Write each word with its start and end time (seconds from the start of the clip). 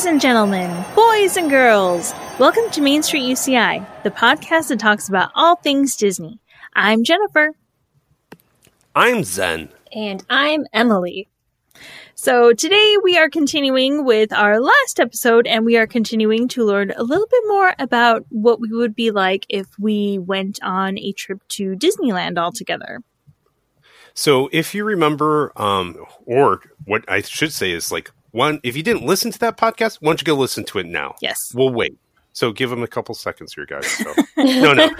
Ladies 0.00 0.12
and 0.12 0.20
gentlemen, 0.22 0.84
boys 0.96 1.36
and 1.36 1.50
girls, 1.50 2.14
welcome 2.38 2.70
to 2.70 2.80
Main 2.80 3.02
Street 3.02 3.30
UCI, 3.30 3.84
the 4.02 4.10
podcast 4.10 4.68
that 4.68 4.78
talks 4.78 5.10
about 5.10 5.30
all 5.34 5.56
things 5.56 5.94
Disney. 5.94 6.40
I'm 6.72 7.04
Jennifer. 7.04 7.50
I'm 8.96 9.24
Zen. 9.24 9.68
And 9.94 10.24
I'm 10.30 10.64
Emily. 10.72 11.28
So 12.14 12.54
today 12.54 12.96
we 13.04 13.18
are 13.18 13.28
continuing 13.28 14.06
with 14.06 14.32
our 14.32 14.58
last 14.58 15.00
episode 15.00 15.46
and 15.46 15.66
we 15.66 15.76
are 15.76 15.86
continuing 15.86 16.48
to 16.48 16.64
learn 16.64 16.92
a 16.96 17.02
little 17.02 17.28
bit 17.30 17.44
more 17.48 17.74
about 17.78 18.24
what 18.30 18.58
we 18.58 18.70
would 18.70 18.94
be 18.94 19.10
like 19.10 19.44
if 19.50 19.66
we 19.78 20.18
went 20.18 20.58
on 20.62 20.96
a 20.96 21.12
trip 21.12 21.46
to 21.48 21.76
Disneyland 21.76 22.38
all 22.38 22.52
together. 22.52 23.02
So 24.14 24.48
if 24.50 24.74
you 24.74 24.82
remember, 24.82 25.52
um, 25.56 26.02
or 26.24 26.62
what 26.86 27.04
I 27.06 27.20
should 27.20 27.52
say 27.52 27.72
is 27.72 27.92
like 27.92 28.10
one, 28.32 28.60
if 28.62 28.76
you 28.76 28.82
didn't 28.82 29.04
listen 29.04 29.30
to 29.32 29.38
that 29.40 29.56
podcast, 29.56 29.98
why 30.00 30.10
don't 30.10 30.20
you 30.20 30.24
go 30.24 30.34
listen 30.34 30.64
to 30.64 30.78
it 30.78 30.86
now? 30.86 31.14
Yes. 31.20 31.52
We'll 31.54 31.72
wait. 31.72 31.98
So 32.32 32.52
give 32.52 32.70
them 32.70 32.82
a 32.82 32.86
couple 32.86 33.14
seconds 33.14 33.54
here, 33.54 33.66
guys. 33.66 33.86
So. 33.86 34.14
no, 34.36 34.72
no. 34.72 34.90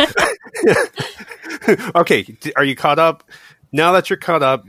okay. 1.94 2.26
Are 2.56 2.64
you 2.64 2.74
caught 2.74 2.98
up? 2.98 3.24
Now 3.72 3.92
that 3.92 4.10
you're 4.10 4.18
caught 4.18 4.42
up, 4.42 4.66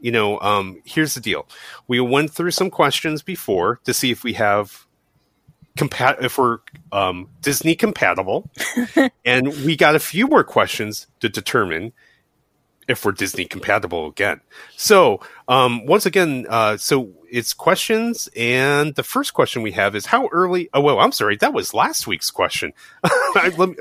you 0.00 0.12
know, 0.12 0.38
um, 0.40 0.82
here's 0.84 1.14
the 1.14 1.20
deal. 1.20 1.48
We 1.88 1.98
went 2.00 2.30
through 2.30 2.50
some 2.50 2.70
questions 2.70 3.22
before 3.22 3.80
to 3.84 3.94
see 3.94 4.10
if 4.10 4.22
we 4.22 4.34
have 4.34 4.84
compat 5.78 6.22
if 6.22 6.36
we're 6.38 6.58
um, 6.92 7.28
Disney 7.40 7.74
compatible, 7.74 8.50
and 9.24 9.48
we 9.64 9.76
got 9.76 9.94
a 9.94 9.98
few 9.98 10.26
more 10.26 10.44
questions 10.44 11.06
to 11.20 11.28
determine 11.28 11.92
if 12.88 13.04
we're 13.04 13.12
Disney 13.12 13.44
compatible 13.44 14.06
again. 14.06 14.40
So, 14.76 15.20
um, 15.48 15.86
once 15.86 16.06
again, 16.06 16.46
uh, 16.48 16.76
so 16.76 17.12
it's 17.30 17.52
questions, 17.52 18.28
and 18.36 18.94
the 18.94 19.02
first 19.02 19.34
question 19.34 19.62
we 19.62 19.72
have 19.72 19.94
is 19.96 20.06
how 20.06 20.28
early? 20.28 20.68
Oh, 20.72 20.80
well, 20.80 21.00
I'm 21.00 21.12
sorry, 21.12 21.36
that 21.36 21.52
was 21.52 21.74
last 21.74 22.06
week's 22.06 22.30
question. 22.30 22.72
let 23.34 23.58
me, 23.58 23.76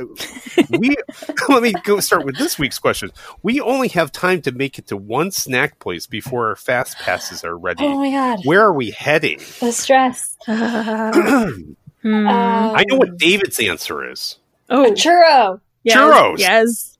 we 0.69 0.95
let 1.49 1.63
me 1.63 1.73
go 1.83 1.99
start 1.99 2.25
with 2.25 2.37
this 2.37 2.57
week's 2.57 2.79
question. 2.79 3.11
We 3.41 3.61
only 3.61 3.89
have 3.89 4.11
time 4.11 4.41
to 4.43 4.51
make 4.51 4.79
it 4.79 4.87
to 4.87 4.97
one 4.97 5.31
snack 5.31 5.79
place 5.79 6.07
before 6.07 6.49
our 6.49 6.55
fast 6.55 6.97
passes 6.99 7.43
are 7.43 7.57
ready. 7.57 7.85
Oh 7.85 7.97
my 7.97 8.11
god, 8.11 8.39
where 8.45 8.61
are 8.61 8.73
we 8.73 8.91
heading? 8.91 9.39
The 9.59 9.71
stress. 9.71 10.37
hmm. 10.45 11.73
Um, 12.05 12.27
I 12.27 12.83
know 12.89 12.97
what 12.97 13.17
David's 13.17 13.61
answer 13.61 14.11
is. 14.11 14.37
Oh, 14.69 14.91
churro. 14.91 15.61
Yes, 15.83 15.97
Churros. 15.97 16.39
Yes. 16.39 16.92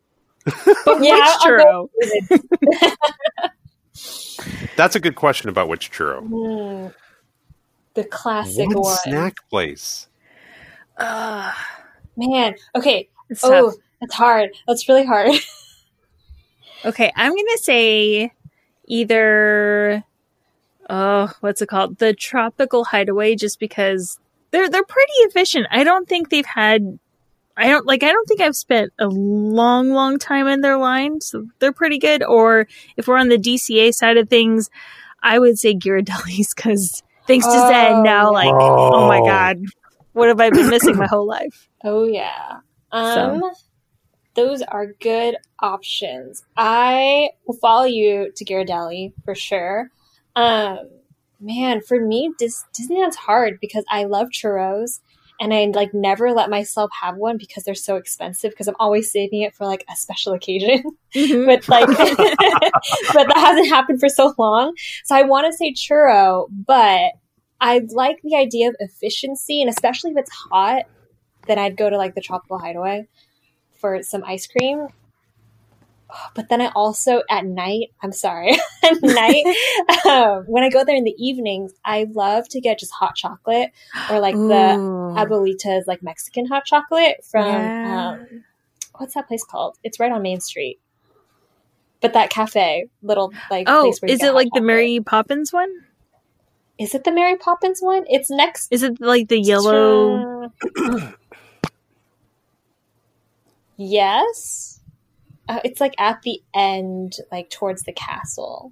But 0.46 1.00
Which 1.00 1.12
churro? 1.44 1.90
That's 4.76 4.96
a 4.96 5.00
good 5.00 5.16
question 5.16 5.50
about 5.50 5.70
which 5.70 5.92
churro. 5.92 6.28
Mm, 6.28 6.94
the 7.94 8.04
classic 8.06 8.68
One 8.70 8.80
one. 8.82 8.98
snack 8.98 9.36
place. 9.50 10.08
Uh, 10.98 11.52
Man, 12.18 12.56
okay. 12.76 13.10
it's 13.30 13.44
Oh, 13.44 13.70
tough. 13.72 13.80
that's 14.02 14.14
hard. 14.16 14.50
That's 14.68 14.88
really 14.90 15.06
hard. 15.06 15.32
Okay, 16.86 17.14
I'm 17.16 17.32
gonna 17.32 17.58
say 17.60 18.34
either 18.90 20.04
oh, 20.90 21.32
what's 21.40 21.62
it 21.62 21.68
called? 21.70 21.98
The 22.00 22.14
tropical 22.14 22.84
hideaway, 22.84 23.36
just 23.36 23.58
because 23.58 24.20
they're 24.52 24.68
they're 24.70 24.84
pretty 24.84 25.14
efficient. 25.20 25.66
I 25.72 25.86
don't 25.86 26.10
think 26.10 26.30
they've 26.30 26.46
had 26.46 27.00
I 27.56 27.70
don't 27.70 27.86
like 27.86 28.02
I 28.04 28.12
don't 28.12 28.26
think 28.28 28.42
I've 28.42 28.56
spent 28.56 28.92
a 29.00 29.08
long, 29.08 29.92
long 29.92 30.18
time 30.18 30.48
in 30.48 30.62
their 30.62 30.78
line, 30.78 31.22
so 31.22 31.46
they're 31.60 31.72
pretty 31.72 32.00
good. 32.00 32.24
Or 32.24 32.68
if 32.98 33.08
we're 33.08 33.18
on 33.18 33.30
the 33.30 33.38
DCA 33.38 33.94
side 33.94 34.18
of 34.18 34.28
things, 34.30 34.70
I 35.22 35.38
would 35.40 35.60
say 35.60 35.76
Ghirardelli's 35.76 36.54
because 36.54 37.04
thanks 37.28 37.46
to 37.46 37.52
Zen 37.52 38.04
now, 38.04 38.30
Oh. 38.30 38.34
like 38.34 38.54
oh. 38.54 39.08
my 39.08 39.20
Oh. 39.20 39.26
god, 39.26 39.58
what 40.14 40.30
have 40.30 40.40
I 40.42 40.50
been 40.50 40.70
missing 40.70 40.98
my 40.98 41.08
whole 41.08 41.28
life? 41.28 41.70
Oh 41.86 42.06
yeah. 42.06 42.60
Um 42.92 43.42
those 44.36 44.62
are 44.64 44.88
good 45.02 45.36
options. 45.60 46.44
I 46.58 47.30
will 47.46 47.58
follow 47.58 47.84
you 47.86 48.32
to 48.36 48.46
Ghirardelli 48.46 49.14
for 49.26 49.36
sure. 49.36 49.90
Um 50.36 50.80
man, 51.42 51.82
for 51.82 52.00
me 52.00 52.32
Dis- 52.40 52.64
Disneyland's 52.74 53.18
hard 53.18 53.58
because 53.60 53.84
I 53.92 54.06
love 54.06 54.30
churros 54.30 55.02
and 55.44 55.54
I 55.54 55.66
like 55.76 55.94
never 55.94 56.32
let 56.32 56.50
myself 56.50 56.90
have 57.02 57.18
one 57.18 57.38
because 57.38 57.66
they're 57.66 57.76
so 57.76 57.98
expensive 57.98 58.52
because 58.52 58.70
I'm 58.70 58.78
always 58.80 59.12
saving 59.12 59.42
it 59.42 59.54
for 59.54 59.66
like 59.66 59.84
a 59.92 59.96
special 59.96 60.34
occasion. 60.34 60.84
Mhm. 61.14 61.46
but 61.46 61.68
like 61.70 61.86
but 63.14 63.28
that 63.28 63.38
hasn't 63.38 63.68
happened 63.70 64.00
for 64.00 64.10
so 64.10 64.34
long. 64.40 64.74
So 65.04 65.16
I 65.16 65.22
want 65.24 65.46
to 65.46 65.54
say 65.56 65.74
churro, 65.74 66.48
but 66.50 67.12
I 67.62 67.82
like 67.90 68.20
the 68.24 68.36
idea 68.36 68.70
of 68.70 68.76
efficiency 68.80 69.62
and 69.62 69.70
especially 69.70 70.12
if 70.12 70.18
it's 70.18 70.32
hot, 70.32 70.86
then 71.46 71.60
I'd 71.60 71.78
go 71.78 71.90
to 71.90 71.98
like 71.98 72.16
the 72.16 72.22
tropical 72.22 72.58
hideaway 72.58 73.08
for 73.80 74.02
some 74.02 74.24
ice 74.24 74.48
cream. 74.48 74.88
But 76.36 76.50
then 76.50 76.62
I 76.62 76.68
also 76.76 77.24
at 77.30 77.46
night, 77.46 77.92
I'm 78.02 78.12
sorry, 78.12 78.52
at 78.84 79.02
night, 79.02 79.46
um, 80.06 80.44
when 80.48 80.64
I 80.64 80.70
go 80.70 80.84
there 80.86 80.96
in 80.96 81.04
the 81.04 81.16
evenings, 81.18 81.74
I 81.84 82.06
love 82.12 82.48
to 82.50 82.62
get 82.62 82.80
just 82.80 82.92
hot 82.92 83.16
chocolate 83.16 83.72
or 84.10 84.20
like 84.20 84.36
the 84.36 84.78
Abuelita's 85.18 85.88
like 85.88 86.04
Mexican 86.04 86.46
hot 86.48 86.66
chocolate 86.66 87.24
from 87.30 87.46
Yeah. 87.48 88.10
um, 88.12 88.44
what's 88.98 89.14
that 89.16 89.28
place 89.28 89.44
called? 89.44 89.78
It's 89.84 90.00
right 90.00 90.12
on 90.12 90.22
Main 90.22 90.40
Street. 90.40 90.80
But 92.02 92.14
that 92.14 92.30
cafe, 92.30 92.88
little 93.02 93.32
like 93.50 93.68
Oh, 93.70 93.84
place 93.84 94.02
where 94.02 94.10
you 94.10 94.16
is 94.16 94.24
it 94.24 94.34
like 94.34 94.50
the. 94.54 94.62
Mary 94.62 95.00
Poppins 95.00 95.54
one? 95.54 95.70
Is 96.78 96.94
it 96.96 97.04
the 97.06 97.12
Mary 97.12 97.38
Poppins 97.38 97.80
one? 97.82 98.04
It's 98.10 98.30
next. 98.30 98.72
Is 98.72 98.84
it 98.84 99.00
like 99.00 99.30
the 99.30 99.40
yellow? 99.40 100.52
to- 100.76 101.14
yes. 103.78 104.73
Uh, 105.48 105.60
it's 105.64 105.82
like 105.82 105.94
at 105.98 106.22
the 106.22 106.42
end, 106.54 107.18
like 107.32 107.50
towards 107.50 107.84
the 107.84 107.94
castle, 107.94 108.72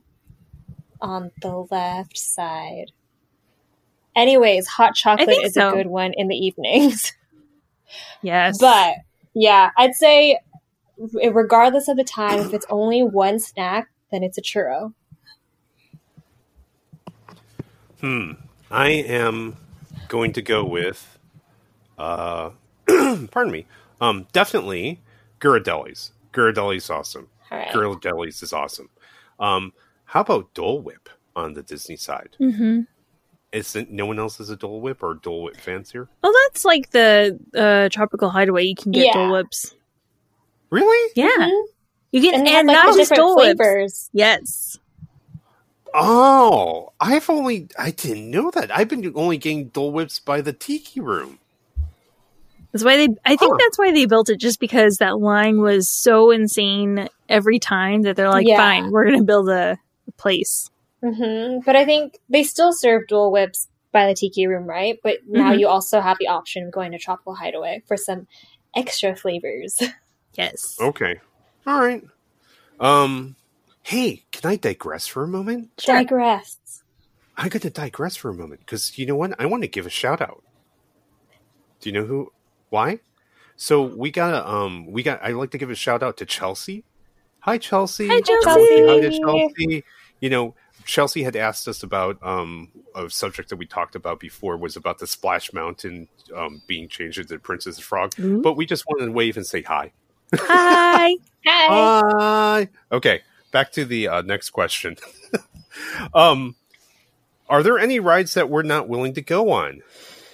on 1.01 1.31
the 1.41 1.67
left 1.69 2.17
side. 2.17 2.91
Anyways, 4.15 4.67
hot 4.67 4.95
chocolate 4.95 5.29
is 5.43 5.53
so. 5.53 5.69
a 5.69 5.71
good 5.73 5.87
one 5.87 6.13
in 6.13 6.27
the 6.27 6.35
evenings. 6.35 7.13
Yes, 8.21 8.57
But 8.57 8.95
yeah, 9.33 9.71
I'd 9.77 9.95
say 9.95 10.39
regardless 11.13 11.87
of 11.87 11.97
the 11.97 12.03
time, 12.03 12.39
if 12.39 12.53
it's 12.53 12.65
only 12.69 13.03
one 13.03 13.39
snack, 13.39 13.89
then 14.11 14.23
it's 14.23 14.37
a 14.37 14.41
churro. 14.41 14.93
Hmm. 17.99 18.31
I 18.69 18.89
am 18.89 19.57
going 20.07 20.33
to 20.33 20.41
go 20.41 20.63
with, 20.63 21.19
uh, 21.97 22.51
pardon 22.87 23.51
me. 23.51 23.65
Um, 23.99 24.27
definitely 24.31 25.01
Ghirardelli's. 25.39 26.11
Ghirardelli's 26.33 26.89
awesome. 26.89 27.27
All 27.51 27.57
right. 27.57 27.69
Ghirardelli's 27.71 28.41
is 28.43 28.53
awesome. 28.53 28.89
Um, 29.39 29.73
how 30.05 30.21
about 30.21 30.53
Dole 30.53 30.81
Whip 30.81 31.09
on 31.35 31.53
the 31.53 31.63
Disney 31.63 31.95
side? 31.97 32.35
hmm 32.37 32.81
Is 33.51 33.75
it, 33.75 33.89
no 33.91 34.05
one 34.05 34.19
else 34.19 34.39
is 34.39 34.49
a 34.49 34.55
Dole 34.55 34.81
Whip 34.81 35.03
or 35.03 35.15
Dole 35.15 35.43
Whip 35.43 35.57
fans 35.57 35.91
here? 35.91 36.07
Well, 36.23 36.33
that's 36.47 36.63
like 36.65 36.91
the 36.91 37.37
uh, 37.55 37.89
tropical 37.89 38.29
hideaway. 38.29 38.63
You 38.63 38.75
can 38.75 38.91
get 38.91 39.07
Yeah. 39.07 39.13
Dole 39.13 39.31
Whips. 39.33 39.75
Really? 40.69 41.11
Yeah, 41.15 41.29
Mhm. 41.37 41.63
you 42.11 42.21
get 42.21 42.33
And 42.35 42.47
and, 42.47 42.49
have 42.49 42.65
like 42.65 42.73
not 42.75 42.93
the 42.93 42.99
just 42.99 43.09
different 43.11 43.17
Dole 43.17 43.35
Whips. 43.35 43.57
flavors. 43.59 44.09
Yes, 44.13 44.77
Oh, 45.93 46.93
I've 47.01 47.29
only 47.29 47.67
I 47.77 47.91
didn't 47.91 48.31
know 48.31 48.49
that. 48.51 48.71
I've 48.75 48.87
been 48.87 49.11
only 49.15 49.37
getting 49.37 49.67
Dole 49.69 49.91
Whips 49.91 50.19
by 50.19 50.39
the 50.39 50.53
Tiki 50.53 51.01
Room. 51.01 51.39
That's 52.71 52.83
why 52.85 52.97
they. 52.97 53.07
I 53.25 53.35
think 53.35 53.53
Huh. 53.53 53.57
that's 53.59 53.77
why 53.77 53.91
they 53.91 54.05
built 54.05 54.29
it, 54.29 54.37
just 54.39 54.59
because 54.59 54.97
that 54.97 55.19
line 55.19 55.61
was 55.61 55.89
so 55.89 56.31
insane 56.31 57.07
every 57.27 57.59
time 57.59 58.03
that 58.03 58.15
they're 58.15 58.29
like, 58.29 58.47
Yeah. 58.47 58.57
"Fine, 58.57 58.91
we're 58.91 59.05
gonna 59.11 59.23
build 59.23 59.49
a, 59.49 59.77
a 60.07 60.11
place." 60.13 60.69
hmm 61.03 61.59
But 61.65 61.75
I 61.75 61.83
think 61.85 62.19
they 62.29 62.43
still 62.43 62.71
serve 62.73 63.07
Dole 63.07 63.31
Whips 63.31 63.67
by 63.91 64.07
the 64.07 64.13
Tiki 64.13 64.47
Room, 64.47 64.65
right? 64.65 64.97
But 65.03 65.17
now 65.27 65.51
Mhm. 65.51 65.59
you 65.59 65.67
also 65.67 65.99
have 65.99 66.17
the 66.19 66.27
option 66.27 66.65
of 66.67 66.71
going 66.71 66.91
to 66.93 66.97
Tropical 66.97 67.35
Hideaway 67.35 67.81
for 67.87 67.97
some 67.97 68.27
extra 68.75 69.15
flavors. 69.15 69.81
Yes. 70.35 70.77
Okay. 70.79 71.19
All 71.67 71.81
right. 71.81 72.01
Um, 72.79 73.35
hey, 73.83 74.23
can 74.31 74.49
I 74.49 74.55
digress 74.55 75.05
for 75.05 75.23
a 75.23 75.27
moment? 75.27 75.75
Digress. 75.75 76.83
I 77.35 77.49
got 77.49 77.63
to 77.63 77.69
digress 77.69 78.15
for 78.15 78.29
a 78.29 78.33
moment 78.33 78.61
because 78.61 78.97
you 78.97 79.05
know 79.05 79.15
what? 79.17 79.33
I 79.37 79.45
want 79.45 79.63
to 79.63 79.67
give 79.67 79.85
a 79.85 79.89
shout 79.89 80.21
out. 80.21 80.41
Do 81.81 81.89
you 81.89 81.93
know 81.93 82.05
who? 82.05 82.31
Why? 82.71 82.99
So 83.57 83.83
we 83.83 84.11
got 84.11 84.31
to 84.31 84.49
um 84.49 84.91
we 84.91 85.03
got. 85.03 85.21
I'd 85.21 85.35
like 85.35 85.51
to 85.51 85.57
give 85.57 85.69
a 85.69 85.75
shout 85.75 86.01
out 86.01 86.17
to 86.17 86.25
Chelsea. 86.25 86.83
Hi, 87.41 87.57
Chelsea. 87.57 88.07
Hi, 88.07 88.21
Chelsea. 88.21 88.87
Hi 88.87 88.99
to 89.01 89.09
Chelsea. 89.09 89.19
Chelsea. 89.19 89.83
You 90.21 90.29
know, 90.29 90.55
Chelsea 90.85 91.23
had 91.23 91.35
asked 91.35 91.67
us 91.67 91.83
about 91.83 92.17
um 92.23 92.69
a 92.95 93.09
subject 93.09 93.49
that 93.49 93.57
we 93.57 93.65
talked 93.65 93.95
about 93.95 94.21
before 94.21 94.55
was 94.55 94.77
about 94.77 94.99
the 94.99 95.05
Splash 95.05 95.51
Mountain 95.51 96.07
um 96.33 96.61
being 96.65 96.87
changed 96.87 97.19
into 97.19 97.37
Princess 97.39 97.77
Frog, 97.77 98.13
Ooh. 98.19 98.41
but 98.41 98.53
we 98.53 98.65
just 98.65 98.85
wanted 98.87 99.07
to 99.07 99.11
wave 99.11 99.35
and 99.35 99.45
say 99.45 99.61
hi. 99.61 99.91
Hi. 100.33 101.17
Hi. 101.45 102.01
Hi. 102.13 102.69
Okay, 102.91 103.21
back 103.51 103.71
to 103.73 103.83
the 103.83 104.07
uh, 104.07 104.21
next 104.21 104.51
question. 104.51 104.95
um, 106.13 106.55
are 107.49 107.63
there 107.63 107.79
any 107.79 107.99
rides 107.99 108.35
that 108.35 108.49
we're 108.49 108.61
not 108.61 108.87
willing 108.87 109.13
to 109.15 109.21
go 109.21 109.51
on? 109.51 109.81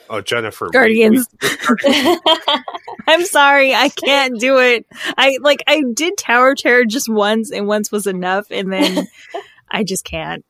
Oh, 0.09 0.21
Jennifer. 0.21 0.65
we- 0.65 0.71
Guardians. 0.71 1.27
we- 1.41 2.19
I'm 3.07 3.25
sorry, 3.25 3.73
I 3.73 3.89
can't 3.89 4.39
do 4.39 4.57
it. 4.59 4.85
I 5.17 5.37
like 5.41 5.63
I 5.67 5.83
did 5.93 6.17
Tower 6.17 6.51
of 6.51 6.57
Terror 6.57 6.85
just 6.85 7.09
once, 7.09 7.51
and 7.51 7.67
once 7.67 7.91
was 7.91 8.07
enough, 8.07 8.47
and 8.51 8.71
then 8.71 9.07
I 9.69 9.83
just 9.83 10.03
can't. 10.03 10.43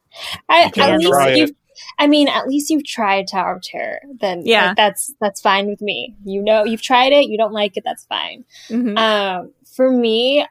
I, 0.49 0.65
You 0.65 0.71
can 0.71 0.93
at 0.93 0.99
least 0.99 1.09
try 1.11 1.35
you've. 1.35 1.51
I 1.99 2.07
mean, 2.07 2.27
at 2.27 2.47
least 2.47 2.71
you've 2.71 2.85
tried 2.85 3.27
Tower 3.31 3.55
of 3.57 3.61
Terror. 3.61 3.99
Then 4.19 4.41
Yeah. 4.45 4.67
like, 4.69 4.77
that's 4.77 5.13
that's 5.21 5.41
fine 5.41 5.67
with 5.67 5.81
me. 5.81 6.15
You 6.25 6.41
know, 6.41 6.63
you've 6.65 6.81
tried 6.81 7.13
it. 7.13 7.27
You 7.29 7.37
don't 7.37 7.53
like 7.53 7.77
it. 7.77 7.83
That's 7.85 8.05
fine. 8.05 8.45
Mhm. 8.69 8.97
Um, 8.97 9.51
for 9.75 9.91
me, 9.91 10.45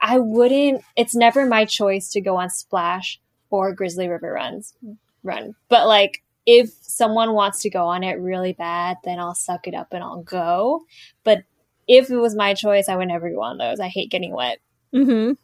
I 0.00 0.18
wouldn't. 0.18 0.82
It's 0.96 1.14
never 1.14 1.46
my 1.46 1.64
choice 1.64 2.10
to 2.12 2.20
go 2.20 2.36
on 2.36 2.50
Splash 2.50 3.20
or 3.50 3.72
Grizzly 3.74 4.08
River 4.08 4.32
runs 4.32 4.74
run. 5.22 5.54
But 5.68 5.86
like, 5.86 6.22
if 6.46 6.70
someone 6.82 7.32
wants 7.34 7.60
to 7.62 7.70
go 7.70 7.86
on 7.86 8.02
it 8.04 8.20
really 8.20 8.52
bad, 8.52 8.96
then 9.04 9.18
I'll 9.18 9.34
suck 9.34 9.66
it 9.66 9.74
up 9.74 9.88
and 9.92 10.02
I'll 10.02 10.22
go. 10.22 10.82
But 11.24 11.44
if 11.88 12.10
it 12.10 12.16
was 12.16 12.34
my 12.34 12.54
choice, 12.54 12.88
I 12.88 12.96
would 12.96 13.08
never 13.08 13.30
go 13.30 13.40
on 13.42 13.58
those. 13.58 13.80
I 13.80 13.88
hate 13.88 14.10
getting 14.10 14.32
wet. 14.34 14.58
Mhm. 14.94 15.36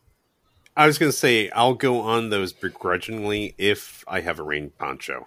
I 0.77 0.87
was 0.87 0.99
going 0.99 1.11
to 1.11 1.17
say 1.17 1.51
I'll 1.51 1.75
go 1.75 2.01
on 2.01 2.31
those 2.31 2.53
begrudgingly 2.53 3.55
if 3.59 4.05
I 4.07 4.21
have 4.21 4.39
a 4.39 4.43
rain 4.45 4.71
poncho. 4.79 5.27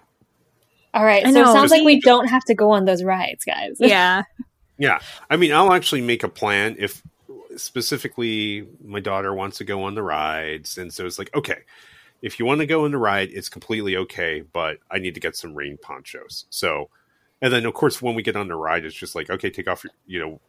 All 0.94 1.04
right, 1.04 1.24
I 1.26 1.32
so 1.32 1.40
it 1.40 1.44
know. 1.44 1.52
sounds 1.52 1.70
like 1.70 1.84
we 1.84 1.96
Just- 1.96 2.04
don't 2.06 2.28
have 2.28 2.44
to 2.44 2.54
go 2.54 2.70
on 2.70 2.84
those 2.86 3.02
rides, 3.02 3.44
guys. 3.44 3.76
Yeah. 3.78 4.22
Yeah, 4.78 4.98
I 5.30 5.36
mean, 5.36 5.52
I'll 5.52 5.72
actually 5.72 6.00
make 6.00 6.24
a 6.24 6.28
plan 6.28 6.74
if 6.78 7.02
specifically 7.56 8.66
my 8.82 8.98
daughter 8.98 9.32
wants 9.32 9.58
to 9.58 9.64
go 9.64 9.84
on 9.84 9.94
the 9.94 10.02
rides, 10.02 10.76
and 10.76 10.92
so 10.92 11.06
it's 11.06 11.18
like, 11.20 11.30
okay, 11.36 11.58
if 12.22 12.38
you 12.38 12.46
want 12.46 12.60
to 12.60 12.66
go 12.66 12.84
on 12.84 12.92
the 12.92 12.98
ride, 12.98 13.30
it's 13.32 13.48
completely 13.48 13.96
okay, 13.96 14.42
but 14.52 14.78
I 14.90 14.98
need 14.98 15.14
to 15.14 15.20
get 15.20 15.36
some 15.36 15.54
rain 15.54 15.76
ponchos. 15.82 16.46
So, 16.50 16.88
and 17.42 17.52
then 17.52 17.66
of 17.66 17.74
course 17.74 18.00
when 18.00 18.14
we 18.14 18.22
get 18.22 18.36
on 18.36 18.48
the 18.48 18.54
ride, 18.56 18.84
it's 18.84 18.94
just 18.94 19.14
like, 19.14 19.28
okay, 19.28 19.50
take 19.50 19.68
off 19.68 19.84
your, 19.84 19.92
you 20.06 20.20
know, 20.20 20.40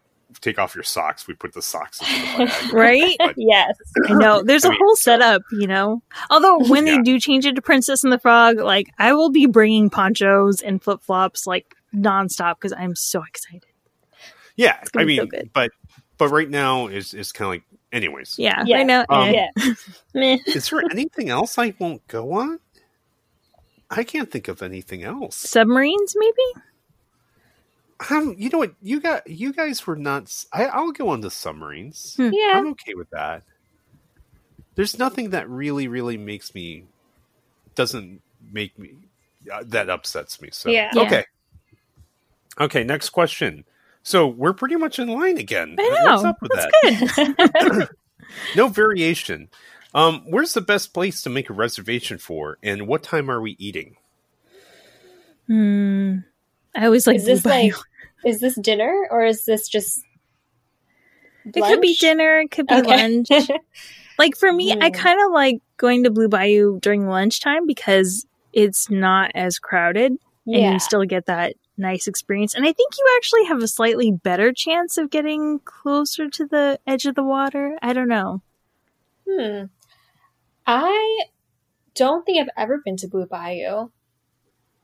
take 0.41 0.57
off 0.59 0.73
your 0.75 0.83
socks. 0.83 1.27
We 1.27 1.33
put 1.35 1.53
the 1.53 1.61
socks 1.61 1.99
into 2.01 2.45
the 2.45 2.73
Right? 2.73 3.15
But 3.19 3.35
yes. 3.37 3.73
I 4.09 4.13
know. 4.13 4.41
There's 4.43 4.65
I 4.65 4.69
a 4.69 4.71
mean, 4.71 4.79
whole 4.81 4.95
setup, 4.95 5.41
you 5.51 5.67
know. 5.67 6.01
Although 6.29 6.59
when 6.65 6.85
Yeah. 6.87 6.97
they 6.97 7.01
do 7.01 7.19
change 7.19 7.45
it 7.45 7.55
to 7.55 7.61
Princess 7.61 8.03
and 8.03 8.13
the 8.13 8.19
Frog, 8.19 8.57
like 8.59 8.87
I 8.99 9.13
will 9.13 9.31
be 9.31 9.45
bringing 9.47 9.89
ponchos 9.89 10.61
and 10.61 10.81
flip 10.81 11.01
flops 11.03 11.45
like 11.47 11.75
nonstop 11.93 12.55
because 12.55 12.73
I'm 12.73 12.95
so 12.95 13.23
excited. 13.27 13.65
yeah, 14.55 14.77
I 14.95 15.05
be 15.05 15.17
so 15.17 15.25
mean, 15.25 15.49
but 15.53 15.71
but 16.17 16.29
right 16.29 16.49
now 16.49 16.87
is 16.87 17.13
is 17.13 17.31
kind 17.31 17.47
of 17.47 17.49
like, 17.51 17.63
anyways. 17.93 18.37
Yeah. 18.37 18.63
Yeah. 18.65 18.77
Right 18.77 18.85
now, 18.85 19.05
Um. 19.09 19.33
Yeah. 19.33 19.49
Is 20.47 20.69
there 20.69 20.83
anything 20.91 21.29
else 21.29 21.57
I 21.57 21.73
won't 21.79 22.05
go 22.07 22.33
on? 22.33 22.59
I 23.89 24.03
can't 24.03 24.29
think 24.29 24.47
of 24.47 24.61
anything 24.61 25.03
else. 25.03 25.35
submarines 25.35 26.15
maybe. 26.17 26.65
Um, 28.09 28.35
you 28.37 28.49
know 28.49 28.57
what? 28.57 28.73
You 28.81 28.99
got 28.99 29.25
you 29.27 29.53
guys 29.53 29.85
were 29.85 29.95
not. 29.95 30.33
I, 30.51 30.81
will 30.81 30.91
go 30.91 31.09
on 31.09 31.21
the 31.21 31.31
submarines. 31.31 32.15
Hmm. 32.17 32.31
Yeah. 32.33 32.53
I'm 32.55 32.67
okay 32.69 32.95
with 32.95 33.09
that. 33.11 33.43
There's 34.75 34.97
nothing 34.97 35.29
that 35.29 35.47
really, 35.47 35.87
really 35.87 36.17
makes 36.17 36.55
me 36.55 36.85
doesn't 37.75 38.21
make 38.51 38.77
me 38.77 38.95
uh, 39.51 39.63
that 39.67 39.89
upsets 39.89 40.41
me. 40.41 40.49
So 40.51 40.69
Yeah. 40.69 40.89
Yeah. 40.93 41.01
okay, 41.03 41.25
okay. 42.59 42.83
Next 42.83 43.09
question. 43.09 43.63
So 44.03 44.27
we're 44.27 44.53
pretty 44.53 44.75
much 44.75 44.99
in 44.99 45.07
line 45.07 45.37
again. 45.37 45.75
I 45.79 45.83
know. 46.05 46.11
What's 46.11 46.25
up 46.25 46.41
with 46.41 46.51
That's 46.53 46.65
that? 47.61 47.69
good. 47.79 47.87
No 48.55 48.67
variation. 48.67 49.49
Um, 49.93 50.23
where's 50.27 50.53
the 50.53 50.61
best 50.61 50.93
place 50.93 51.21
to 51.23 51.29
make 51.29 51.49
a 51.49 51.53
reservation 51.53 52.17
for, 52.17 52.57
and 52.63 52.87
what 52.87 53.03
time 53.03 53.29
are 53.29 53.41
we 53.41 53.55
eating? 53.59 53.95
Hmm. 55.47 56.17
I 56.75 56.85
always 56.85 57.05
like 57.05 57.17
is 57.17 57.25
this 57.25 57.43
Blue 57.43 57.51
like 57.51 57.73
is 58.25 58.39
this 58.39 58.55
dinner 58.55 59.07
or 59.11 59.23
is 59.25 59.45
this 59.45 59.67
just 59.67 60.03
It 61.45 61.53
could 61.53 61.81
be 61.81 61.89
lunch? 61.89 61.99
dinner. 61.99 62.39
It 62.39 62.51
could 62.51 62.67
be 62.67 62.75
Okay. 62.75 62.95
lunch. 62.97 63.27
Like 64.19 64.37
for 64.37 64.53
me, 64.53 64.71
I 64.79 64.91
Mm. 64.91 64.93
kind 64.93 65.19
of 65.25 65.31
like 65.31 65.57
going 65.77 66.03
to 66.03 66.11
Blue 66.11 66.27
Bayou 66.29 66.79
during 66.79 67.07
lunchtime 67.07 67.65
because 67.65 68.27
it's 68.53 68.87
not 68.89 69.31
as 69.33 69.57
crowded 69.57 70.13
and 70.45 70.73
you 70.73 70.79
still 70.79 71.03
get 71.03 71.25
that 71.25 71.55
nice 71.77 72.07
experience. 72.07 72.53
And 72.53 72.65
I 72.65 72.73
think 72.73 72.93
you 72.97 73.05
actually 73.17 73.45
have 73.45 73.61
a 73.61 73.67
slightly 73.67 74.11
better 74.11 74.51
chance 74.53 74.97
of 74.97 75.09
getting 75.09 75.59
closer 75.59 76.29
to 76.29 76.45
the 76.45 76.79
edge 76.85 77.05
of 77.05 77.15
the 77.15 77.23
water. 77.23 77.77
I 77.81 77.93
don't 77.93 78.07
know. 78.07 78.41
Hmm. 79.29 79.65
I 80.65 81.23
don't 81.95 82.25
think 82.25 82.39
I've 82.39 82.53
ever 82.57 82.81
been 82.83 82.97
to 82.97 83.07
Blue 83.07 83.25
Bayou 83.25 83.89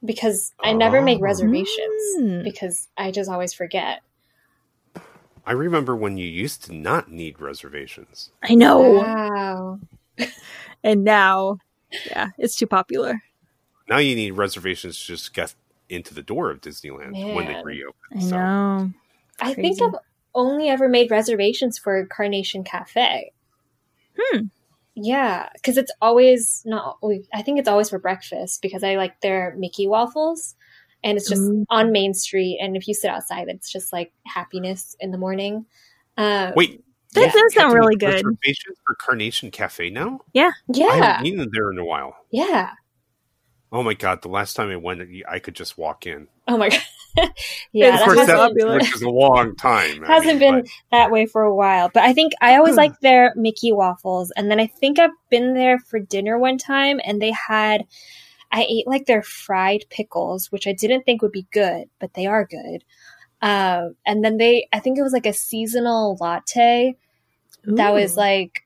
because 0.04 0.54
I 0.62 0.74
never 0.74 1.02
make 1.02 1.22
reservations 1.22 2.02
Hmm. 2.18 2.44
because 2.44 2.88
I 2.98 3.12
just 3.12 3.30
always 3.30 3.54
forget. 3.54 4.02
I 5.46 5.54
remember 5.54 5.96
when 5.96 6.18
you 6.18 6.28
used 6.28 6.66
to 6.66 6.74
not 6.74 7.12
need 7.12 7.40
reservations. 7.40 8.32
I 8.44 8.56
know. 8.56 8.80
Wow. 8.80 9.80
And 10.84 11.04
now, 11.04 11.58
yeah, 12.06 12.30
it's 12.38 12.56
too 12.56 12.68
popular. 12.68 13.22
Now 13.90 13.98
you 13.98 14.16
need 14.16 14.32
reservations 14.32 14.98
to 15.00 15.08
just 15.08 15.34
get 15.34 15.54
into 15.90 16.14
the 16.14 16.22
door 16.24 16.50
of 16.52 16.62
Disneyland 16.62 17.34
when 17.34 17.46
they 17.46 17.54
Man. 17.54 17.66
reopen. 17.66 17.96
I 18.16 18.20
So, 18.20 18.38
know. 18.38 18.92
I 19.42 19.54
think 19.54 19.82
I've 19.82 19.96
only 20.36 20.70
ever 20.70 20.88
made 20.88 21.12
reservations 21.12 21.78
for 21.78 22.06
Carnation 22.08 22.64
Cafe. 22.64 23.32
Hmm. 24.18 24.42
Yeah, 24.96 25.50
because 25.54 25.78
it's 25.78 25.92
always 26.02 26.62
not. 26.66 26.98
I 27.34 27.42
think 27.42 27.60
it's 27.60 27.70
always 27.70 27.90
for 27.90 28.00
breakfast 28.00 28.62
because 28.62 28.84
I 28.84 28.96
like 28.96 29.22
their 29.22 29.56
Mickey 29.58 29.88
waffles, 29.88 30.56
and 31.04 31.18
it's 31.18 31.30
just 31.30 31.42
Ooh. 31.42 31.66
on 31.70 31.92
Main 31.92 32.14
Street. 32.14 32.60
And 32.62 32.76
if 32.76 32.88
you 32.88 32.94
sit 32.94 33.10
outside, 33.10 33.48
it's 33.48 33.72
just 33.72 33.94
like 33.94 34.12
happiness 34.26 34.96
in 35.00 35.12
the 35.12 35.18
morning. 35.18 35.66
Um, 36.18 36.54
Wait, 36.56 36.84
That 37.14 37.22
Yeah. 37.28 37.32
does 37.42 37.54
sound 37.54 37.74
really 37.74 37.96
good. 37.96 38.14
Reservations 38.14 38.78
for 38.86 38.96
Carnation 38.96 39.52
Cafe 39.52 39.90
now? 39.90 40.20
Yeah, 40.34 40.52
yeah, 40.74 40.88
I 40.88 40.96
haven't 40.98 41.26
eaten 41.28 41.50
there 41.54 41.72
in 41.72 41.78
a 41.80 41.86
while. 41.86 42.14
yeah. 42.32 42.72
Oh 43.71 43.83
my 43.83 43.94
god! 43.94 44.21
The 44.21 44.30
last 44.30 44.56
time 44.56 44.69
I 44.69 44.75
went, 44.77 45.01
I 45.30 45.39
could 45.39 45.54
just 45.56 45.77
walk 45.77 46.07
in. 46.07 46.27
Oh 46.48 46.57
my 46.57 46.69
god. 47.16 47.30
yeah, 47.71 47.94
It's 47.94 48.01
of 48.01 48.06
course, 48.06 48.27
just 48.27 48.27
that, 48.27 48.74
which 48.75 48.95
is 48.95 49.01
a 49.01 49.10
long 49.10 49.56
time. 49.56 50.04
Hasn't 50.04 50.39
mean, 50.39 50.39
been 50.39 50.62
but- 50.62 50.69
that 50.92 51.12
way 51.12 51.25
for 51.25 51.44
a 51.44 51.54
while. 51.54 51.89
But 51.94 52.04
I 52.04 52.13
think 52.13 52.33
I 52.42 52.56
always 52.56 52.75
like 52.75 53.00
their 53.01 53.33
Mickey 53.36 53.71
waffles. 53.71 54.31
And 54.35 54.49
then 54.49 54.59
I 54.59 54.68
think 54.68 54.97
I've 54.99 55.11
been 55.30 55.54
there 55.54 55.78
for 55.80 55.99
dinner 55.99 56.38
one 56.40 56.57
time 56.57 56.99
and 57.04 57.21
they 57.21 57.31
had, 57.31 57.85
I 58.52 58.66
ate 58.68 58.88
like 58.88 59.06
their 59.06 59.21
fried 59.21 59.85
pickles, 59.90 60.52
which 60.52 60.66
I 60.66 60.73
didn't 60.73 61.04
think 61.04 61.21
would 61.21 61.31
be 61.31 61.47
good, 61.52 61.90
but 61.99 62.14
they 62.14 62.26
are 62.26 62.45
good. 62.45 62.83
Um, 63.42 63.95
and 64.06 64.23
then 64.23 64.38
they, 64.38 64.68
I 64.73 64.80
think 64.80 64.97
it 64.97 65.04
was 65.04 65.14
like 65.14 65.26
a 65.28 65.33
seasonal 65.33 66.18
latte 66.19 66.95
that 67.66 67.94
was 67.94 68.18
like 68.18 68.64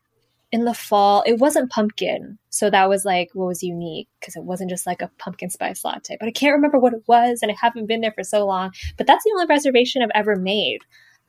in 0.54 0.66
the 0.66 0.74
fall. 0.74 1.24
It 1.26 1.40
wasn't 1.40 1.72
pumpkin. 1.72 2.38
So 2.52 2.70
that 2.70 2.88
was 2.88 3.04
like 3.04 3.32
what 3.34 3.48
was 3.48 3.64
unique 3.64 4.08
because 4.20 4.36
it 4.36 4.44
wasn't 4.44 4.70
just 4.70 4.86
like 4.86 5.02
a 5.02 5.10
pumpkin 5.18 5.50
spice 5.50 5.84
latte. 5.84 6.16
But 6.20 6.30
I 6.30 6.32
can't 6.32 6.54
remember 6.54 6.78
what 6.78 6.94
it 6.94 7.04
was 7.08 7.40
and 7.42 7.52
I 7.52 7.56
haven't 7.60 7.88
been 7.88 8.02
there 8.02 8.12
for 8.12 8.24
so 8.24 8.46
long. 8.46 8.72
But 8.96 9.08
that's 9.08 9.24
the 9.24 9.32
only 9.34 9.48
reservation 9.48 10.04
I've 10.04 10.12
ever 10.14 10.36
made. 10.36 10.78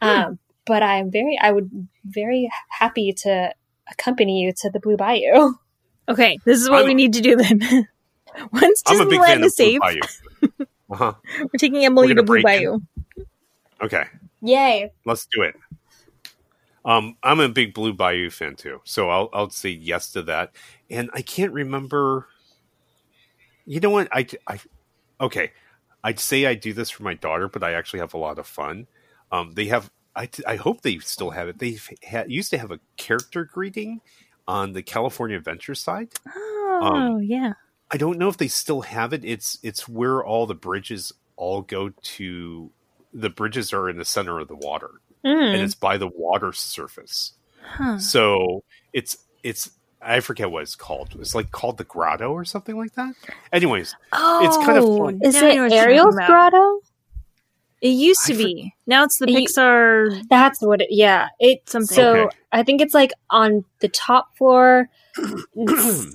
Hmm. 0.02 0.08
Um, 0.08 0.38
but 0.66 0.82
I'm 0.82 1.10
very, 1.10 1.38
I 1.40 1.52
would 1.52 1.88
very 2.04 2.50
happy 2.68 3.14
to 3.22 3.54
accompany 3.90 4.42
you 4.42 4.52
to 4.58 4.70
the 4.70 4.78
Blue 4.78 4.96
Bayou. 4.96 5.54
Okay, 6.06 6.38
this 6.44 6.60
is 6.60 6.68
what 6.68 6.80
I'm- 6.80 6.86
we 6.88 6.92
need 6.92 7.14
to 7.14 7.22
do 7.22 7.34
then. 7.34 7.60
Once 8.52 8.82
I'm 8.86 9.00
a 9.00 9.06
big 9.06 9.18
fan 9.22 9.40
Disneyland 9.40 9.44
is 9.46 9.56
safe, 9.56 9.80
uh 10.90 10.94
huh. 10.94 11.12
we're 11.40 11.46
taking 11.56 11.82
Emily 11.82 12.08
We're 12.08 12.08
to 12.08 12.14
gonna 12.16 12.26
Blue 12.26 12.42
break 12.42 12.60
in. 12.62 12.78
Bayou. 13.16 13.24
Okay, 13.80 14.04
Yay. 14.42 14.92
let's 15.06 15.26
do 15.32 15.40
it. 15.40 15.54
Um, 16.84 17.16
I'm 17.22 17.40
a 17.40 17.48
big 17.48 17.72
Blue 17.74 17.94
Bayou 17.94 18.30
fan 18.30 18.56
too, 18.56 18.80
so 18.84 19.08
I'll 19.08 19.30
I'll 19.32 19.50
say 19.50 19.70
yes 19.70 20.10
to 20.12 20.22
that. 20.24 20.52
And 20.90 21.10
I 21.14 21.22
can't 21.22 21.52
remember. 21.52 22.26
You 23.64 23.80
know 23.80 23.90
what? 23.90 24.08
I 24.12 24.26
I 24.46 24.60
okay. 25.20 25.52
I'd 26.02 26.20
say 26.20 26.44
I 26.44 26.54
do 26.54 26.74
this 26.74 26.90
for 26.90 27.02
my 27.02 27.14
daughter, 27.14 27.48
but 27.48 27.62
I 27.62 27.72
actually 27.72 28.00
have 28.00 28.12
a 28.12 28.18
lot 28.18 28.38
of 28.38 28.46
fun. 28.46 28.86
Um, 29.32 29.52
they 29.54 29.66
have. 29.66 29.90
I, 30.16 30.28
I 30.46 30.56
hope 30.56 30.82
they 30.82 30.98
still 30.98 31.30
have 31.30 31.48
it. 31.48 31.58
They 31.58 31.78
ha- 32.08 32.24
used 32.28 32.50
to 32.50 32.58
have 32.58 32.70
a 32.70 32.78
character 32.96 33.44
greeting 33.44 34.00
on 34.46 34.72
the 34.72 34.82
California 34.82 35.36
Adventure 35.36 35.74
side. 35.74 36.10
Oh, 36.36 36.80
Um, 36.82 37.22
yeah. 37.22 37.54
I 37.90 37.96
don't 37.96 38.18
know 38.18 38.28
if 38.28 38.36
they 38.36 38.46
still 38.48 38.82
have 38.82 39.12
it. 39.12 39.24
It's 39.24 39.58
it's 39.62 39.88
where 39.88 40.22
all 40.22 40.46
the 40.46 40.54
bridges 40.54 41.12
all 41.36 41.62
go 41.62 41.88
to. 41.88 42.70
The 43.12 43.30
bridges 43.30 43.72
are 43.72 43.88
in 43.88 43.96
the 43.96 44.04
center 44.04 44.38
of 44.40 44.48
the 44.48 44.56
water, 44.56 44.90
and 45.24 45.56
Mm. 45.58 45.64
it's 45.64 45.74
by 45.74 45.96
the 45.96 46.08
water 46.08 46.52
surface. 46.52 47.32
Huh. 47.62 47.98
So 47.98 48.62
it's 48.92 49.16
it's 49.42 49.70
I 50.02 50.20
forget 50.20 50.50
what 50.50 50.62
it's 50.62 50.76
called. 50.76 51.16
It's 51.18 51.34
like 51.34 51.50
called 51.50 51.78
the 51.78 51.84
grotto 51.84 52.30
or 52.30 52.44
something 52.44 52.76
like 52.76 52.92
that. 52.94 53.14
Anyways, 53.52 53.94
Oh, 54.12 54.46
It's 54.46 54.56
kind 54.58 54.76
of 54.78 54.84
fun. 54.84 55.20
Is 55.22 55.34
now 55.40 55.48
it 55.48 55.54
know 55.56 55.76
Ariel's 55.76 56.16
grotto? 56.16 56.80
It 57.80 57.88
used 57.88 58.20
I 58.24 58.28
to 58.28 58.34
for- 58.34 58.44
be. 58.44 58.74
Now 58.86 59.04
it's 59.04 59.18
the 59.18 59.30
Ye- 59.30 59.46
Pixar. 59.46 60.22
That's 60.30 60.60
what 60.62 60.82
it, 60.82 60.88
yeah. 60.90 61.28
It, 61.40 61.68
Something. 61.68 61.94
so 61.96 62.16
Okay. 62.26 62.36
I 62.52 62.62
think 62.62 62.80
it's 62.82 62.94
like 62.94 63.12
on 63.30 63.64
the 63.80 63.88
top 63.88 64.36
floor. 64.36 64.88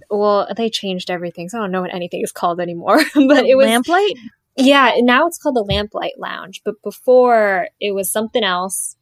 Well, 0.09 0.47
they 0.55 0.69
changed 0.69 1.09
everything, 1.09 1.49
so 1.49 1.57
I 1.57 1.61
don't 1.61 1.71
know 1.71 1.81
what 1.81 1.93
anything 1.93 2.21
is 2.21 2.31
called 2.31 2.59
anymore. 2.59 2.97
but 3.15 3.45
it 3.45 3.55
was 3.55 3.67
lamplight. 3.67 4.17
Yeah, 4.57 4.91
now 4.99 5.25
it's 5.27 5.37
called 5.37 5.55
the 5.55 5.63
Lamplight 5.63 6.17
Lounge, 6.17 6.61
but 6.65 6.75
before 6.83 7.67
it 7.79 7.91
was 7.93 8.11
something 8.11 8.43
else. 8.43 8.95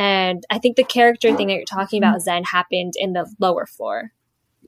And 0.00 0.44
I 0.48 0.56
think 0.58 0.76
the 0.76 0.82
character 0.84 1.36
thing 1.36 1.48
that 1.48 1.56
you're 1.56 1.64
talking 1.66 2.02
about, 2.02 2.22
Zen, 2.22 2.42
happened 2.44 2.94
in 2.96 3.12
the 3.12 3.30
lower 3.38 3.66
floor. 3.66 4.12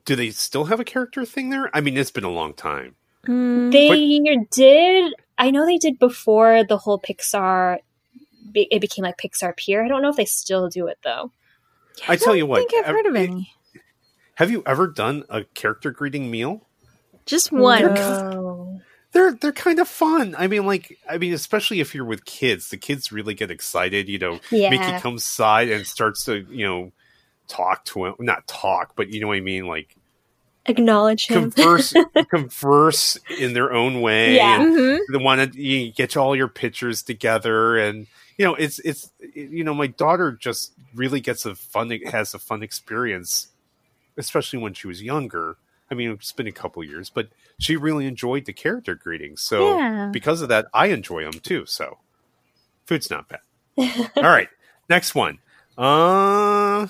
Do 0.05 0.15
they 0.15 0.29
still 0.29 0.65
have 0.65 0.79
a 0.79 0.83
character 0.83 1.25
thing 1.25 1.49
there? 1.49 1.71
I 1.75 1.81
mean, 1.81 1.97
it's 1.97 2.11
been 2.11 2.23
a 2.23 2.29
long 2.29 2.53
time. 2.53 2.95
Mm, 3.25 3.71
They 3.71 4.45
did. 4.51 5.15
I 5.39 5.49
know 5.49 5.65
they 5.65 5.79
did 5.79 5.97
before 5.97 6.63
the 6.63 6.77
whole 6.77 6.99
Pixar. 6.99 7.79
It 8.53 8.79
became 8.79 9.01
like 9.03 9.17
Pixar 9.17 9.57
Pier. 9.57 9.83
I 9.83 9.87
don't 9.87 10.03
know 10.03 10.09
if 10.09 10.17
they 10.17 10.25
still 10.25 10.69
do 10.69 10.85
it 10.85 10.99
though. 11.03 11.31
I 12.07 12.15
tell 12.15 12.35
you 12.35 12.45
I 12.45 12.49
what, 12.49 12.57
think 12.59 12.73
I've 12.75 12.89
ev- 12.89 12.95
heard 12.95 13.05
of 13.07 13.15
any. 13.15 13.53
Have 14.35 14.51
you 14.51 14.61
ever 14.67 14.85
done 14.85 15.23
a 15.29 15.45
character 15.45 15.89
greeting 15.89 16.29
meal? 16.29 16.67
Just 17.25 17.51
one. 17.51 17.81
No. 17.95 18.81
They're 19.13 19.31
they're 19.33 19.51
kind 19.51 19.79
of 19.79 19.87
fun. 19.87 20.35
I 20.37 20.47
mean, 20.47 20.65
like 20.65 20.97
I 21.09 21.17
mean, 21.17 21.33
especially 21.33 21.79
if 21.79 21.93
you're 21.95 22.05
with 22.05 22.25
kids, 22.25 22.69
the 22.69 22.77
kids 22.77 23.11
really 23.11 23.33
get 23.35 23.51
excited. 23.51 24.09
You 24.09 24.19
know, 24.19 24.39
Yeah. 24.51 24.69
Mickey 24.71 24.99
comes 24.99 25.23
side 25.23 25.69
and 25.69 25.85
starts 25.85 26.25
to 26.25 26.45
you 26.49 26.65
know 26.65 26.91
talk 27.47 27.85
to 27.85 28.05
him, 28.05 28.15
not 28.19 28.47
talk, 28.47 28.93
but 28.95 29.09
you 29.09 29.21
know 29.21 29.27
what 29.27 29.37
I 29.37 29.41
mean, 29.41 29.67
like 29.67 29.95
Acknowledge 30.65 31.27
him. 31.27 31.51
converse 31.51 31.93
converse 32.31 33.17
in 33.37 33.53
their 33.53 33.73
own 33.73 34.01
way. 34.01 34.35
Yeah. 34.35 34.59
Mhm. 34.59 34.99
they 35.11 35.17
want 35.17 35.53
to 35.53 35.61
you 35.61 35.91
get 35.91 36.15
all 36.17 36.35
your 36.35 36.47
pictures 36.47 37.03
together 37.03 37.77
and 37.77 38.07
you 38.37 38.45
know 38.45 38.55
it's 38.55 38.79
it's 38.79 39.11
you 39.35 39.63
know 39.63 39.73
my 39.73 39.87
daughter 39.87 40.31
just 40.31 40.73
really 40.95 41.19
gets 41.19 41.45
a 41.45 41.53
fun 41.53 41.89
has 42.11 42.33
a 42.33 42.39
fun 42.39 42.63
experience 42.63 43.49
especially 44.17 44.57
when 44.59 44.73
she 44.73 44.87
was 44.87 45.01
younger 45.03 45.57
i 45.91 45.93
mean 45.95 46.11
it's 46.11 46.31
been 46.31 46.47
a 46.47 46.51
couple 46.51 46.83
years 46.83 47.09
but 47.09 47.27
she 47.59 47.75
really 47.75 48.05
enjoyed 48.05 48.45
the 48.45 48.53
character 48.53 48.95
greetings. 48.95 49.41
So 49.41 49.77
Yeah. 49.77 50.09
because 50.11 50.41
of 50.41 50.49
that 50.49 50.67
i 50.73 50.87
enjoy 50.87 51.23
them 51.23 51.39
too 51.39 51.65
so 51.65 51.99
food's 52.85 53.09
not 53.09 53.27
bad. 53.29 53.41
All 54.17 54.23
right 54.23 54.49
next 54.89 55.15
one. 55.15 55.39
Uh 55.77 56.87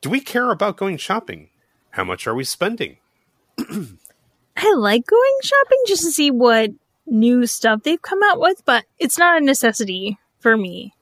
do 0.00 0.10
we 0.10 0.20
care 0.20 0.50
about 0.50 0.76
going 0.76 0.96
shopping? 0.98 1.48
How 1.90 2.04
much 2.04 2.26
are 2.26 2.34
we 2.34 2.44
spending? 2.44 2.98
I 3.58 4.72
like 4.74 5.06
going 5.06 5.38
shopping 5.42 5.78
just 5.86 6.02
to 6.04 6.10
see 6.12 6.30
what 6.30 6.70
new 7.06 7.46
stuff 7.46 7.82
they've 7.82 8.00
come 8.00 8.22
out 8.24 8.40
with, 8.40 8.64
but 8.64 8.84
it's 8.98 9.18
not 9.18 9.40
a 9.40 9.44
necessity 9.44 10.18
for 10.40 10.56
me. 10.56 10.94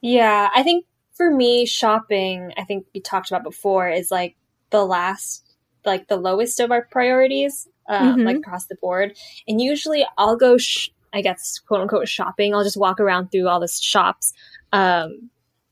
Yeah, 0.00 0.48
I 0.54 0.62
think 0.62 0.84
for 1.14 1.30
me, 1.30 1.64
shopping, 1.66 2.52
I 2.56 2.64
think 2.64 2.86
we 2.94 3.00
talked 3.00 3.30
about 3.30 3.42
before, 3.44 3.88
is 3.88 4.10
like 4.10 4.36
the 4.70 4.84
last, 4.84 5.43
like 5.84 6.08
the 6.08 6.16
lowest 6.16 6.60
of 6.60 6.70
our 6.70 6.82
priorities, 6.90 7.68
um, 7.88 8.18
Mhm. 8.20 8.24
like 8.24 8.36
across 8.36 8.66
the 8.66 8.76
board. 8.76 9.16
And 9.48 9.60
usually 9.60 10.06
I'll 10.18 10.36
go, 10.36 10.56
sh- 10.58 10.88
I 11.12 11.20
guess, 11.22 11.58
quote 11.60 11.80
unquote, 11.80 12.08
shopping. 12.08 12.54
I'll 12.54 12.64
just 12.64 12.76
walk 12.76 12.98
around 13.00 13.30
through 13.30 13.48
all 13.48 13.60
the 13.60 13.68
shops 13.68 14.32
um, 14.72 15.30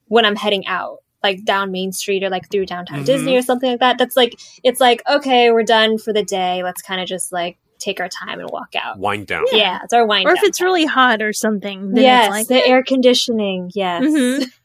when 0.08 0.24
I'm 0.24 0.36
heading 0.36 0.66
out, 0.66 0.98
like 1.24 1.44
down 1.44 1.72
Main 1.72 1.90
Street 1.92 2.22
or 2.22 2.30
like 2.30 2.48
through 2.50 2.66
downtown 2.66 3.00
Mhm. 3.02 3.06
Disney 3.06 3.36
or 3.36 3.42
something 3.42 3.70
like 3.70 3.80
that. 3.80 3.98
That's 3.98 4.16
like, 4.16 4.38
it's 4.62 4.80
like, 4.80 5.02
okay, 5.10 5.50
we're 5.50 5.62
done 5.64 5.98
for 5.98 6.12
the 6.12 6.22
day. 6.22 6.62
Let's 6.62 6.82
kind 6.82 7.00
of 7.00 7.08
just 7.08 7.32
like 7.32 7.58
take 7.80 7.98
our 7.98 8.08
time 8.08 8.38
and 8.38 8.48
walk 8.52 8.76
out. 8.76 8.98
wind 9.00 9.26
down 9.26 9.44
Yeah, 9.50 9.80
it's 9.82 9.92
our 9.92 10.06
wind 10.06 10.28
or 10.28 10.34
if 10.34 10.42
it's 10.44 10.58
time. 10.58 10.66
really 10.66 10.84
hot 10.84 11.20
or 11.20 11.32
something, 11.32 11.90
then 11.94 12.04
yes, 12.04 12.26
it's 12.26 12.30
like 12.30 12.46
the 12.46 12.64
air 12.64 12.84
conditioning. 12.84 13.72
Yes. 13.74 14.04
Mhm. 14.04 14.46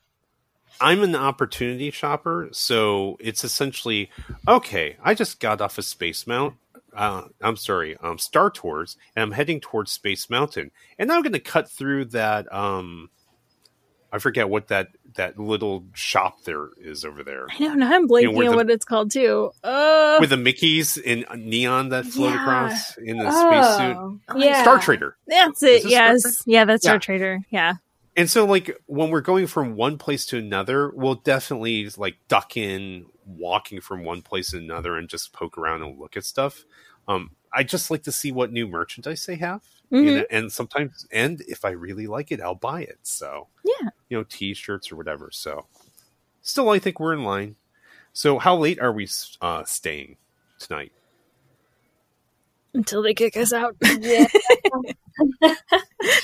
I'm 0.80 1.02
an 1.04 1.16
opportunity 1.16 1.92
shopper, 1.92 2.50
so 2.52 3.18
it's 3.20 3.44
essentially 3.44 4.10
okay. 4.48 4.98
I 5.04 5.14
just 5.14 5.40
got 5.40 5.62
off 5.62 5.78
of 5.78 5.86
Space 5.86 6.28
Mount. 6.28 6.56
Uh, 6.96 7.24
I'm 7.42 7.58
sorry, 7.58 7.96
um, 7.98 8.18
Star 8.18 8.50
Tours, 8.50 8.98
and 9.16 9.22
I'm 9.24 9.32
heading 9.32 9.60
towards 9.60 9.92
Space 9.92 10.30
Mountain, 10.30 10.72
and 10.98 11.12
I'm 11.12 11.22
going 11.22 11.34
to 11.34 11.40
cut 11.40 11.70
through 11.70 12.06
that. 12.06 12.52
Um, 12.54 13.10
I 14.12 14.20
forget 14.20 14.50
what 14.50 14.70
that 14.70 14.88
that 15.16 15.38
little 15.40 15.84
shop 15.94 16.44
there 16.44 16.70
is 16.78 17.04
over 17.04 17.24
there 17.24 17.48
I 17.50 17.60
know 17.60 17.74
now 17.74 17.94
I'm 17.94 18.08
blanking 18.08 18.36
where 18.36 18.46
on 18.48 18.52
the- 18.52 18.58
what 18.58 18.70
it's 18.70 18.86
called 18.86 19.12
too. 19.12 19.52
Uh, 19.64 20.18
with 20.22 20.30
the 20.30 20.38
Mickey's 20.38 20.96
in 20.98 21.26
neon 21.36 21.90
that 21.90 22.06
float 22.06 22.34
Yeah. 22.34 22.42
across 22.42 22.98
in 22.98 23.18
the 23.18 23.30
spacesuit. 23.32 23.98
Oh, 23.98 24.20
Oh, 24.30 24.38
yeah. 24.38 24.62
Star 24.62 24.80
Trader. 24.80 25.18
that's 25.28 25.62
it. 25.64 25.86
Yes, 25.86 26.42
yeah, 26.46 26.66
that's 26.66 26.86
Yeah. 26.86 26.92
our 26.94 27.00
trader. 27.00 27.40
Yeah, 27.50 27.74
And 28.18 28.30
so, 28.30 28.46
like, 28.46 28.76
when 28.88 29.12
we're 29.12 29.22
going 29.22 29.46
from 29.46 29.76
one 29.76 30.00
place 30.00 30.26
to 30.28 30.38
another, 30.40 30.90
we'll 30.90 31.16
definitely 31.16 31.88
like 31.98 32.18
duck 32.28 32.58
in, 32.58 33.06
walking 33.26 33.80
from 33.80 34.04
one 34.04 34.24
place 34.24 34.52
to 34.52 34.58
another, 34.58 34.98
and 34.98 35.08
just 35.08 35.34
poke 35.34 35.56
around 35.58 35.84
and 35.84 36.00
look 36.00 36.18
at 36.18 36.26
stuff. 36.26 36.66
Um, 37.08 37.32
I 37.54 37.64
just 37.64 37.92
like 37.92 38.02
to 38.04 38.12
see 38.12 38.32
what 38.32 38.52
new 38.52 38.68
merchandise 38.68 39.26
they 39.28 39.36
have, 39.36 39.62
Mhm. 39.92 40.18
and, 40.18 40.28
and 40.32 40.52
sometimes, 40.52 41.06
and 41.12 41.42
if 41.48 41.64
I 41.64 41.70
really 41.70 42.08
like 42.08 42.32
it, 42.32 42.42
I'll 42.42 42.56
buy 42.56 42.82
it. 42.82 42.98
So, 43.04 43.48
Yeah. 43.64 43.90
you 44.10 44.18
know, 44.18 44.24
T-shirts 44.28 44.92
or 44.92 44.96
whatever. 44.96 45.30
So, 45.32 45.68
still, 46.42 46.70
I 46.72 46.80
think 46.80 47.00
we're 47.00 47.14
in 47.14 47.24
line. 47.24 47.56
So, 48.14 48.40
how 48.40 48.56
late 48.58 48.80
are 48.80 48.92
we 48.92 49.08
uh, 49.42 49.64
staying 49.66 50.18
tonight? 50.60 50.92
until 52.74 53.02
they 53.02 53.14
kick 53.14 53.36
us 53.38 53.54
out. 53.54 53.76
Yeah. 54.00 54.28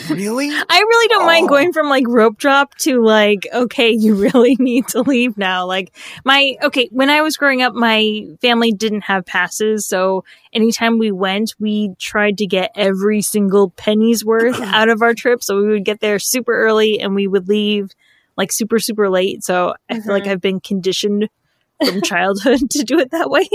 Really? 0.10 0.50
I 0.52 0.80
really 0.80 1.08
don't 1.10 1.26
mind 1.26 1.46
Oh. 1.46 1.50
going 1.50 1.74
from 1.74 1.90
like 1.90 2.06
rope 2.08 2.38
drop 2.38 2.76
to 2.80 3.04
like, 3.04 3.48
okay, 3.54 3.90
you 3.92 4.16
really 4.16 4.56
need 4.60 4.88
to 4.90 5.02
leave 5.02 5.38
now. 5.38 5.66
Like 5.66 5.96
my, 6.26 6.56
okay, 6.64 6.90
when 6.92 7.10
I 7.10 7.22
was 7.22 7.38
growing 7.38 7.62
up, 7.62 7.74
my 7.74 8.26
family 8.42 8.72
didn't 8.72 9.02
have 9.02 9.26
passes. 9.26 9.86
So 9.86 10.24
anytime 10.52 10.98
we 11.00 11.12
went, 11.12 11.56
we 11.60 11.94
tried 12.00 12.38
to 12.40 12.48
get 12.48 12.72
every 12.76 13.22
single 13.22 13.70
penny's 13.72 14.24
worth 14.26 14.60
out 14.62 14.90
of 14.90 15.02
our 15.02 15.14
trip. 15.14 15.44
So 15.44 15.58
we 15.62 15.68
would 15.70 15.86
get 15.86 16.00
there 16.00 16.20
super 16.20 16.54
early 16.56 17.00
and 17.00 17.16
we 17.16 17.28
would 17.28 17.48
leave 17.48 17.92
like 18.38 18.52
super, 18.52 18.80
super 18.80 19.10
late. 19.10 19.44
So 19.44 19.76
I 19.90 20.00
feel 20.00 20.12
like 20.14 20.24
Mhm. 20.24 20.32
I've 20.32 20.42
been 20.42 20.60
conditioned 20.60 21.30
from 21.84 22.02
childhood 22.02 22.60
to 22.72 22.84
do 22.84 23.00
it 23.00 23.12
that 23.12 23.30
way. 23.30 23.48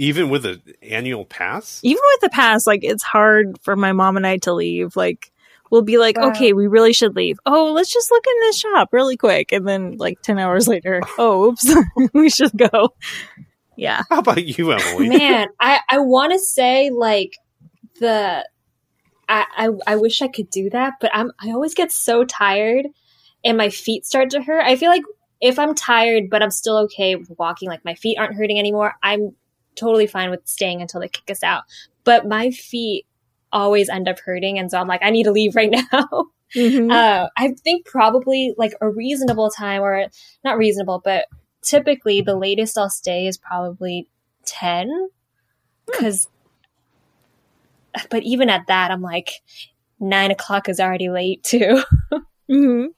Even 0.00 0.30
with 0.30 0.46
an 0.46 0.62
annual 0.82 1.24
pass? 1.24 1.80
Even 1.82 2.00
with 2.14 2.20
the 2.20 2.28
pass, 2.30 2.66
like 2.68 2.84
it's 2.84 3.02
hard 3.02 3.58
for 3.62 3.74
my 3.74 3.92
mom 3.92 4.16
and 4.16 4.24
I 4.26 4.36
to 4.38 4.52
leave. 4.54 4.94
Like 4.94 5.32
we'll 5.70 5.82
be 5.82 5.98
like, 5.98 6.18
Wow. 6.18 6.30
okay, 6.30 6.52
we 6.52 6.66
really 6.66 6.92
should 6.92 7.16
leave. 7.16 7.38
Oh, 7.46 7.72
let's 7.72 7.92
just 7.92 8.10
look 8.10 8.24
in 8.26 8.40
this 8.40 8.58
shop 8.58 8.88
really 8.92 9.16
quick, 9.16 9.52
and 9.52 9.66
then 9.66 9.96
like 9.96 10.20
ten 10.22 10.38
hours 10.38 10.68
later, 10.68 11.02
oh, 11.18 11.46
oops, 11.50 11.74
we 12.14 12.30
should 12.30 12.56
go. 12.56 12.94
Yeah, 13.76 14.02
How 14.10 14.18
about 14.18 14.44
you, 14.44 14.72
Emily? 14.72 15.08
Man, 15.08 15.46
I, 15.60 15.80
I 15.88 15.98
want 15.98 16.32
to 16.32 16.38
say 16.40 16.90
like 16.90 17.38
the 18.00 18.44
I, 19.28 19.44
I 19.56 19.68
I 19.86 19.96
wish 19.96 20.20
I 20.22 20.28
could 20.28 20.50
do 20.50 20.70
that, 20.70 20.94
but 21.00 21.10
I'm 21.14 21.30
I 21.40 21.50
always 21.50 21.74
get 21.74 21.92
so 21.92 22.24
tired 22.24 22.86
and 23.44 23.56
my 23.56 23.70
feet 23.70 24.04
start 24.04 24.30
to 24.30 24.42
hurt. 24.42 24.64
I 24.64 24.74
feel 24.76 24.90
like 24.90 25.02
if 25.40 25.58
I'm 25.58 25.74
tired 25.74 26.24
but 26.30 26.42
I'm 26.42 26.50
still 26.50 26.78
okay 26.78 27.14
with 27.14 27.30
walking, 27.38 27.68
like 27.68 27.84
my 27.84 27.94
feet 27.94 28.18
aren't 28.18 28.34
hurting 28.34 28.58
anymore, 28.58 28.94
I'm 29.02 29.34
totally 29.76 30.06
fine 30.08 30.30
with 30.30 30.40
staying 30.46 30.80
until 30.82 31.00
they 31.00 31.08
kick 31.08 31.30
us 31.30 31.42
out. 31.44 31.62
But 32.02 32.26
my 32.26 32.50
feet 32.50 33.06
always 33.52 33.88
end 33.88 34.08
up 34.08 34.18
hurting, 34.20 34.58
and 34.58 34.70
so 34.70 34.78
I'm 34.78 34.88
like, 34.88 35.02
I 35.02 35.10
need 35.10 35.24
to 35.24 35.32
leave 35.32 35.54
right 35.56 35.70
now. 35.92 36.08
Mhm. 36.56 36.90
Uh, 36.90 37.28
I 37.36 37.48
think 37.62 37.84
probably 37.86 38.54
like 38.56 38.72
a 38.80 38.88
reasonable 38.88 39.50
time, 39.50 39.82
or 39.82 40.06
not 40.44 40.56
reasonable, 40.56 41.00
but 41.04 41.26
typically 41.62 42.20
the 42.22 42.36
latest 42.36 42.78
I'll 42.78 42.88
stay 42.90 43.26
is 43.26 43.36
probably 43.36 44.08
10. 44.46 45.08
Because, 45.86 46.28
but 48.10 48.22
even 48.22 48.48
at 48.48 48.66
that, 48.68 48.90
I'm 48.90 49.02
like, 49.02 49.30
nine 50.00 50.30
o'clock 50.30 50.68
is 50.68 50.80
already 50.80 51.08
late 51.10 51.42
too. 51.42 51.82
Mhm. 52.50 52.88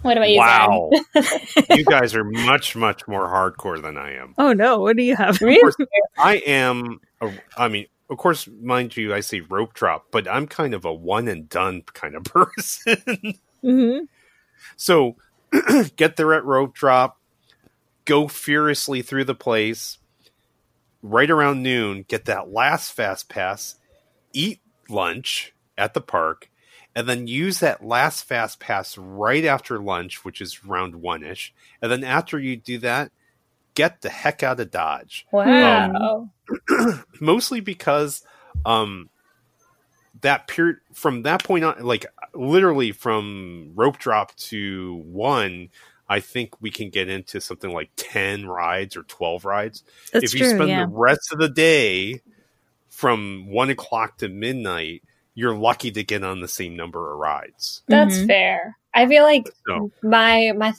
what 0.00 0.16
about 0.16 0.30
you, 0.30 0.38
Wow. 0.38 0.90
you 1.76 1.84
guys 1.84 2.14
are 2.14 2.24
much, 2.24 2.74
much 2.74 3.06
more 3.06 3.26
hardcore 3.26 3.82
than 3.82 3.98
I 3.98 4.14
am. 4.14 4.34
Oh 4.38 4.54
no, 4.54 4.78
what 4.80 4.96
do 4.96 5.02
you 5.02 5.14
have? 5.16 5.36
Zen? 5.36 5.48
Really? 5.48 5.72
I 6.16 6.36
am, 6.46 6.98
a, 7.20 7.30
I 7.58 7.68
mean, 7.68 7.86
of 8.10 8.18
course, 8.18 8.48
mind 8.60 8.96
you, 8.96 9.14
I 9.14 9.20
say 9.20 9.40
rope 9.40 9.74
drop, 9.74 10.06
but 10.10 10.28
I'm 10.28 10.46
kind 10.46 10.74
of 10.74 10.84
a 10.84 10.92
one 10.92 11.28
and 11.28 11.48
done 11.48 11.82
kind 11.94 12.14
of 12.14 12.24
person. 12.24 13.38
hmm 13.60 13.98
so 14.76 15.16
get 15.96 16.16
there 16.16 16.34
at 16.34 16.44
rope 16.44 16.74
drop, 16.74 17.18
go 18.04 18.28
furiously 18.28 19.02
through 19.02 19.24
the 19.24 19.34
place. 19.34 19.98
Right 21.02 21.30
around 21.30 21.62
noon, 21.62 22.04
get 22.06 22.26
that 22.26 22.52
last 22.52 22.92
fast 22.92 23.28
pass, 23.28 23.74
eat 24.32 24.60
lunch 24.88 25.52
at 25.76 25.94
the 25.94 26.00
park, 26.00 26.48
and 26.94 27.08
then 27.08 27.26
use 27.26 27.58
that 27.58 27.84
last 27.84 28.22
fast 28.22 28.60
pass 28.60 28.96
right 28.96 29.44
after 29.44 29.80
lunch, 29.80 30.24
which 30.24 30.40
is 30.40 30.64
round 30.64 30.94
one 30.94 31.24
ish. 31.24 31.52
And 31.80 31.90
then 31.90 32.04
after 32.04 32.38
you 32.38 32.56
do 32.56 32.78
that, 32.78 33.10
get 33.74 34.02
the 34.02 34.08
heck 34.10 34.42
out 34.42 34.60
of 34.60 34.70
Dodge. 34.70 35.26
Wow. 35.32 36.30
Mostly 37.20 37.60
because 37.60 38.22
um 38.64 39.08
that 40.20 40.46
period 40.46 40.76
from 40.92 41.22
that 41.22 41.42
point 41.42 41.64
on 41.64 41.82
like 41.82 42.06
literally 42.34 42.92
from 42.92 43.72
rope 43.74 43.98
drop 43.98 44.34
to 44.36 45.02
one 45.06 45.68
I 46.08 46.20
think 46.20 46.60
we 46.60 46.70
can 46.70 46.90
get 46.90 47.08
into 47.08 47.40
something 47.40 47.72
like 47.72 47.90
10 47.96 48.46
rides 48.46 48.96
or 48.96 49.04
12 49.04 49.44
rides. 49.46 49.82
That's 50.12 50.26
if 50.26 50.34
you 50.34 50.44
true. 50.44 50.50
spend 50.54 50.68
Yeah. 50.68 50.82
the 50.84 50.88
rest 50.88 51.32
of 51.32 51.38
the 51.38 51.48
day 51.48 52.20
from 52.90 53.46
one 53.48 53.70
o'clock 53.70 54.18
to 54.18 54.28
midnight 54.28 55.02
you're 55.34 55.56
lucky 55.56 55.90
to 55.90 56.04
get 56.04 56.22
on 56.22 56.40
the 56.40 56.48
same 56.48 56.76
number 56.76 57.10
of 57.10 57.18
rides. 57.18 57.82
That's 57.88 58.18
Mhm. 58.18 58.26
fair. 58.26 58.76
I 58.92 59.06
feel 59.06 59.22
like 59.22 59.48
So 59.66 59.90
my 60.02 60.52
my 60.54 60.74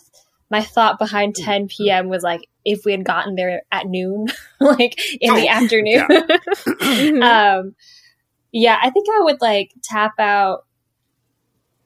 my 0.52 0.62
thought 0.62 1.00
behind 1.00 1.34
10 1.36 1.68
p.m. 1.68 2.08
was 2.10 2.22
like 2.22 2.48
if 2.66 2.86
we 2.86 2.92
had 2.92 3.04
gotten 3.06 3.36
there 3.36 3.64
at 3.72 3.88
noon, 3.88 4.28
like 4.60 5.00
in 5.22 5.34
the 5.36 5.48
Oh, 5.48 5.52
afternoon. 5.52 6.08
Mhm. 6.84 7.24
um, 7.24 7.76
yeah, 8.52 8.78
I 8.82 8.90
think 8.92 9.08
I 9.10 9.22
would 9.24 9.42
like 9.42 9.72
tap 9.84 10.14
out 10.20 10.66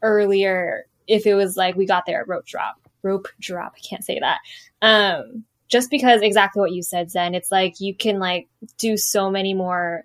earlier 0.02 0.86
if 1.08 1.26
it 1.26 1.34
was 1.36 1.56
like 1.58 1.76
we 1.76 1.86
got 1.86 2.06
there 2.06 2.22
at 2.22 2.28
rope 2.28 2.46
drop. 2.46 2.76
Rope 3.04 3.28
drop. 3.40 3.74
I 3.76 3.80
can't 3.88 4.04
say 4.04 4.20
that. 4.20 4.40
Um, 4.82 5.46
just 5.68 5.90
because 5.90 6.22
exactly 6.22 6.60
what 6.62 6.72
you 6.74 6.82
said, 6.84 7.10
Zen. 7.12 7.36
It's 7.36 7.52
like 7.52 7.80
you 7.80 7.96
can 7.96 8.20
like 8.20 8.48
do 8.78 8.98
so 8.98 9.30
many 9.30 9.54
more 9.54 10.04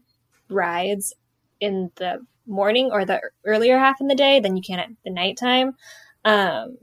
rides 0.49 1.15
in 1.61 1.91
the 1.97 2.25
morning 2.47 2.91
or 2.93 3.05
the 3.05 3.21
earlier 3.45 3.79
half 3.79 4.01
in 4.01 4.09
the 4.09 4.15
day 4.15 4.41
than 4.41 4.57
you 4.57 4.63
can 4.63 4.79
at 4.81 4.89
the 5.05 5.11
nighttime. 5.11 5.77
Um, 6.25 6.79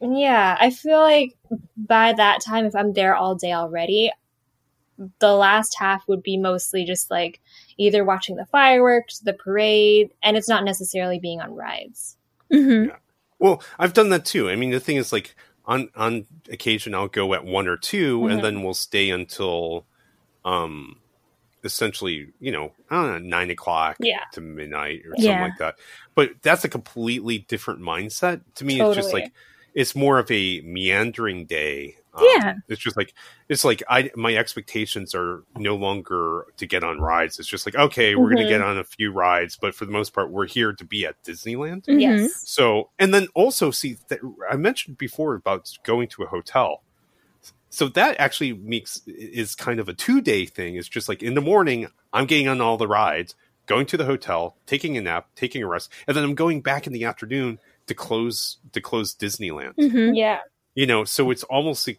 yeah, 0.00 0.56
I 0.60 0.70
feel 0.70 1.00
like 1.00 1.36
by 1.76 2.12
that 2.14 2.40
time, 2.42 2.64
if 2.66 2.74
I'm 2.74 2.92
there 2.92 3.14
all 3.14 3.34
day 3.34 3.52
already, 3.52 4.12
the 5.18 5.32
last 5.34 5.76
half 5.78 6.06
would 6.08 6.22
be 6.22 6.36
mostly 6.36 6.84
just 6.84 7.10
like 7.10 7.40
either 7.78 8.04
watching 8.04 8.36
the 8.36 8.46
fireworks, 8.46 9.18
the 9.20 9.32
parade, 9.32 10.10
and 10.22 10.36
it's 10.36 10.48
not 10.48 10.64
necessarily 10.64 11.18
being 11.18 11.40
on 11.40 11.54
rides. 11.54 12.16
Mhm. 12.52 12.94
Well, 13.38 13.62
I've 13.78 13.94
done 13.94 14.10
that 14.10 14.24
too. 14.26 14.50
I 14.50 14.56
mean, 14.56 14.70
the 14.70 14.80
thing 14.80 14.96
is, 14.96 15.12
like 15.12 15.34
on 15.64 15.88
on 15.96 16.26
occasion, 16.50 16.94
I'll 16.94 17.08
go 17.08 17.32
at 17.34 17.44
one 17.44 17.66
or 17.66 17.76
2 17.78 18.20
Mhm. 18.20 18.32
and 18.32 18.44
then 18.44 18.62
we'll 18.62 18.74
stay 18.74 19.08
until, 19.10 19.86
um, 20.44 20.96
essentially, 21.64 22.28
you 22.40 22.52
know, 22.52 22.72
I 22.90 22.96
don't 22.96 23.12
know, 23.12 23.18
nine 23.38 23.50
o'clock 23.50 23.96
Yeah. 24.00 24.24
to 24.32 24.40
midnight 24.40 25.02
or 25.06 25.14
something 25.16 25.24
Yeah. 25.32 25.42
like 25.42 25.58
that. 25.58 25.76
But 26.14 26.32
that's 26.42 26.64
a 26.64 26.68
completely 26.68 27.38
different 27.38 27.80
mindset 27.80 28.42
to 28.56 28.64
me. 28.64 28.80
It's 28.80 28.96
just 28.96 29.12
like 29.12 29.32
it's 29.74 29.94
more 29.94 30.18
of 30.18 30.30
a 30.30 30.60
meandering 30.62 31.46
day. 31.46 31.96
Um, 32.12 32.24
Yeah. 32.36 32.54
it's 32.68 32.80
just 32.80 32.96
like 32.96 33.14
it's 33.48 33.64
like 33.64 33.82
I 33.88 34.10
my 34.16 34.34
expectations 34.34 35.14
are 35.14 35.44
no 35.56 35.76
longer 35.76 36.46
to 36.56 36.66
get 36.66 36.82
on 36.82 37.00
rides. 37.00 37.38
It's 37.38 37.48
just 37.48 37.66
like 37.66 37.76
okay, 37.76 38.16
we're 38.16 38.30
Mhm. 38.30 38.34
gonna 38.36 38.48
get 38.48 38.62
on 38.62 38.78
a 38.78 38.84
few 38.84 39.12
rides, 39.12 39.56
but 39.60 39.74
for 39.74 39.84
the 39.84 39.92
most 39.92 40.12
part, 40.12 40.30
we're 40.30 40.46
here 40.48 40.72
to 40.72 40.84
be 40.84 41.06
at 41.06 41.22
Disneyland. 41.22 41.84
Mhm. 41.86 42.00
Yes. 42.00 42.42
So, 42.48 42.90
and 42.98 43.14
then 43.14 43.28
also 43.34 43.70
see 43.70 43.96
that 44.08 44.18
I 44.50 44.56
mentioned 44.56 44.98
before 44.98 45.34
about 45.36 45.70
going 45.84 46.08
to 46.08 46.24
a 46.24 46.26
hotel. 46.26 46.82
So 47.68 47.86
that 47.88 48.18
actually 48.18 48.54
makes 48.54 49.00
is 49.06 49.54
kind 49.54 49.78
of 49.78 49.88
a 49.88 49.94
two 49.94 50.20
day 50.20 50.46
thing. 50.46 50.74
It's 50.74 50.88
just 50.88 51.08
like 51.08 51.22
in 51.22 51.34
the 51.34 51.40
morning, 51.40 51.86
I'm 52.12 52.26
getting 52.26 52.48
on 52.48 52.60
all 52.60 52.76
the 52.76 52.88
rides, 52.88 53.36
going 53.66 53.86
to 53.86 53.96
the 53.96 54.04
hotel, 54.06 54.56
taking 54.66 54.96
a 54.96 55.00
nap, 55.00 55.28
taking 55.36 55.62
a 55.62 55.66
rest, 55.68 55.92
and 56.08 56.16
then 56.16 56.24
I'm 56.24 56.34
going 56.34 56.60
back 56.60 56.88
in 56.88 56.92
the 56.92 57.04
afternoon 57.04 57.60
to 57.86 57.94
close 57.94 58.58
to 58.72 58.80
close 58.80 59.14
Disneyland. 59.14 59.74
Mhm. 59.76 60.16
Yeah. 60.16 60.38
You 60.74 60.86
know, 60.86 61.04
so 61.04 61.30
it's 61.30 61.42
almost 61.44 61.86
like 61.86 61.98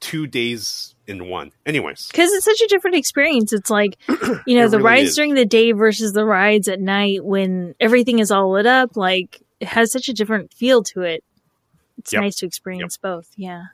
two 0.00 0.26
days 0.26 0.94
in 1.06 1.28
one. 1.28 1.52
Anyways, 1.64 2.08
Because 2.08 2.32
it's 2.32 2.44
such 2.44 2.60
a 2.60 2.66
different 2.66 2.96
experience. 2.96 3.52
It's 3.52 3.70
like, 3.70 3.96
you 4.46 4.58
know, 4.58 4.68
the 4.68 4.78
really 4.78 4.82
rides 4.84 5.10
is. 5.10 5.16
during 5.16 5.34
the 5.34 5.44
day 5.44 5.70
versus 5.72 6.12
the 6.12 6.24
rides 6.24 6.66
at 6.68 6.80
night 6.80 7.24
when 7.24 7.74
everything 7.78 8.18
is 8.18 8.30
all 8.32 8.50
lit 8.52 8.66
up. 8.66 8.96
Like, 8.96 9.40
it 9.60 9.68
has 9.68 9.92
such 9.92 10.08
a 10.08 10.12
different 10.12 10.52
feel 10.52 10.82
to 10.84 11.02
it. 11.02 11.22
It's 11.98 12.12
Yep. 12.12 12.22
nice 12.22 12.36
to 12.38 12.46
experience 12.46 12.96
both. 12.96 13.28
Yeah. 13.36 13.64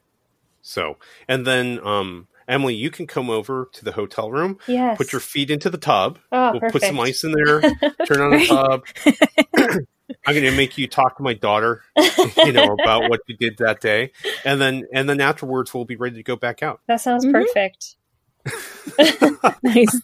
so 0.61 0.99
and 1.29 1.47
then 1.47 1.79
um 1.87 2.27
Emily, 2.47 2.75
you 2.75 2.91
can 2.91 3.07
come 3.07 3.29
over 3.31 3.69
to 3.73 3.85
the 3.85 3.93
hotel 3.93 4.31
room, 4.31 4.59
Yes. 4.67 4.97
put 4.99 5.13
your 5.13 5.21
feet 5.21 5.51
into 5.51 5.69
the 5.71 5.79
tub. 5.79 6.19
oh, 6.33 6.53
we'll 6.53 6.61
perfect. 6.61 6.73
put 6.73 6.83
some 6.83 7.01
ice 7.01 7.23
in 7.25 7.33
there, 7.33 7.61
turn 8.07 8.21
on 8.21 8.31
the 8.33 8.47
tub. 8.47 9.79
I'm 10.27 10.35
going 10.35 10.45
to 10.45 10.57
make 10.57 10.79
you 10.79 10.87
talk 10.89 11.17
to 11.19 11.23
my 11.23 11.35
daughter, 11.35 11.83
you 12.45 12.53
know, 12.53 12.75
about 12.83 13.09
what 13.11 13.21
you 13.27 13.37
did 13.37 13.59
that 13.59 13.81
day, 13.81 14.13
and 14.45 14.61
then 14.61 14.87
and 14.93 15.09
then 15.09 15.21
afterwards 15.21 15.73
we'll 15.75 15.85
be 15.85 15.97
ready 15.97 16.17
to 16.17 16.23
go 16.23 16.37
back 16.37 16.63
out. 16.63 16.81
That 16.87 17.01
sounds 17.01 17.25
Mhm. 17.27 17.33
perfect. 17.33 17.97
Nice. 19.63 20.01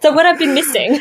So 0.00 0.12
what 0.12 0.26
I've 0.26 0.38
been 0.38 0.54
missing. 0.54 1.00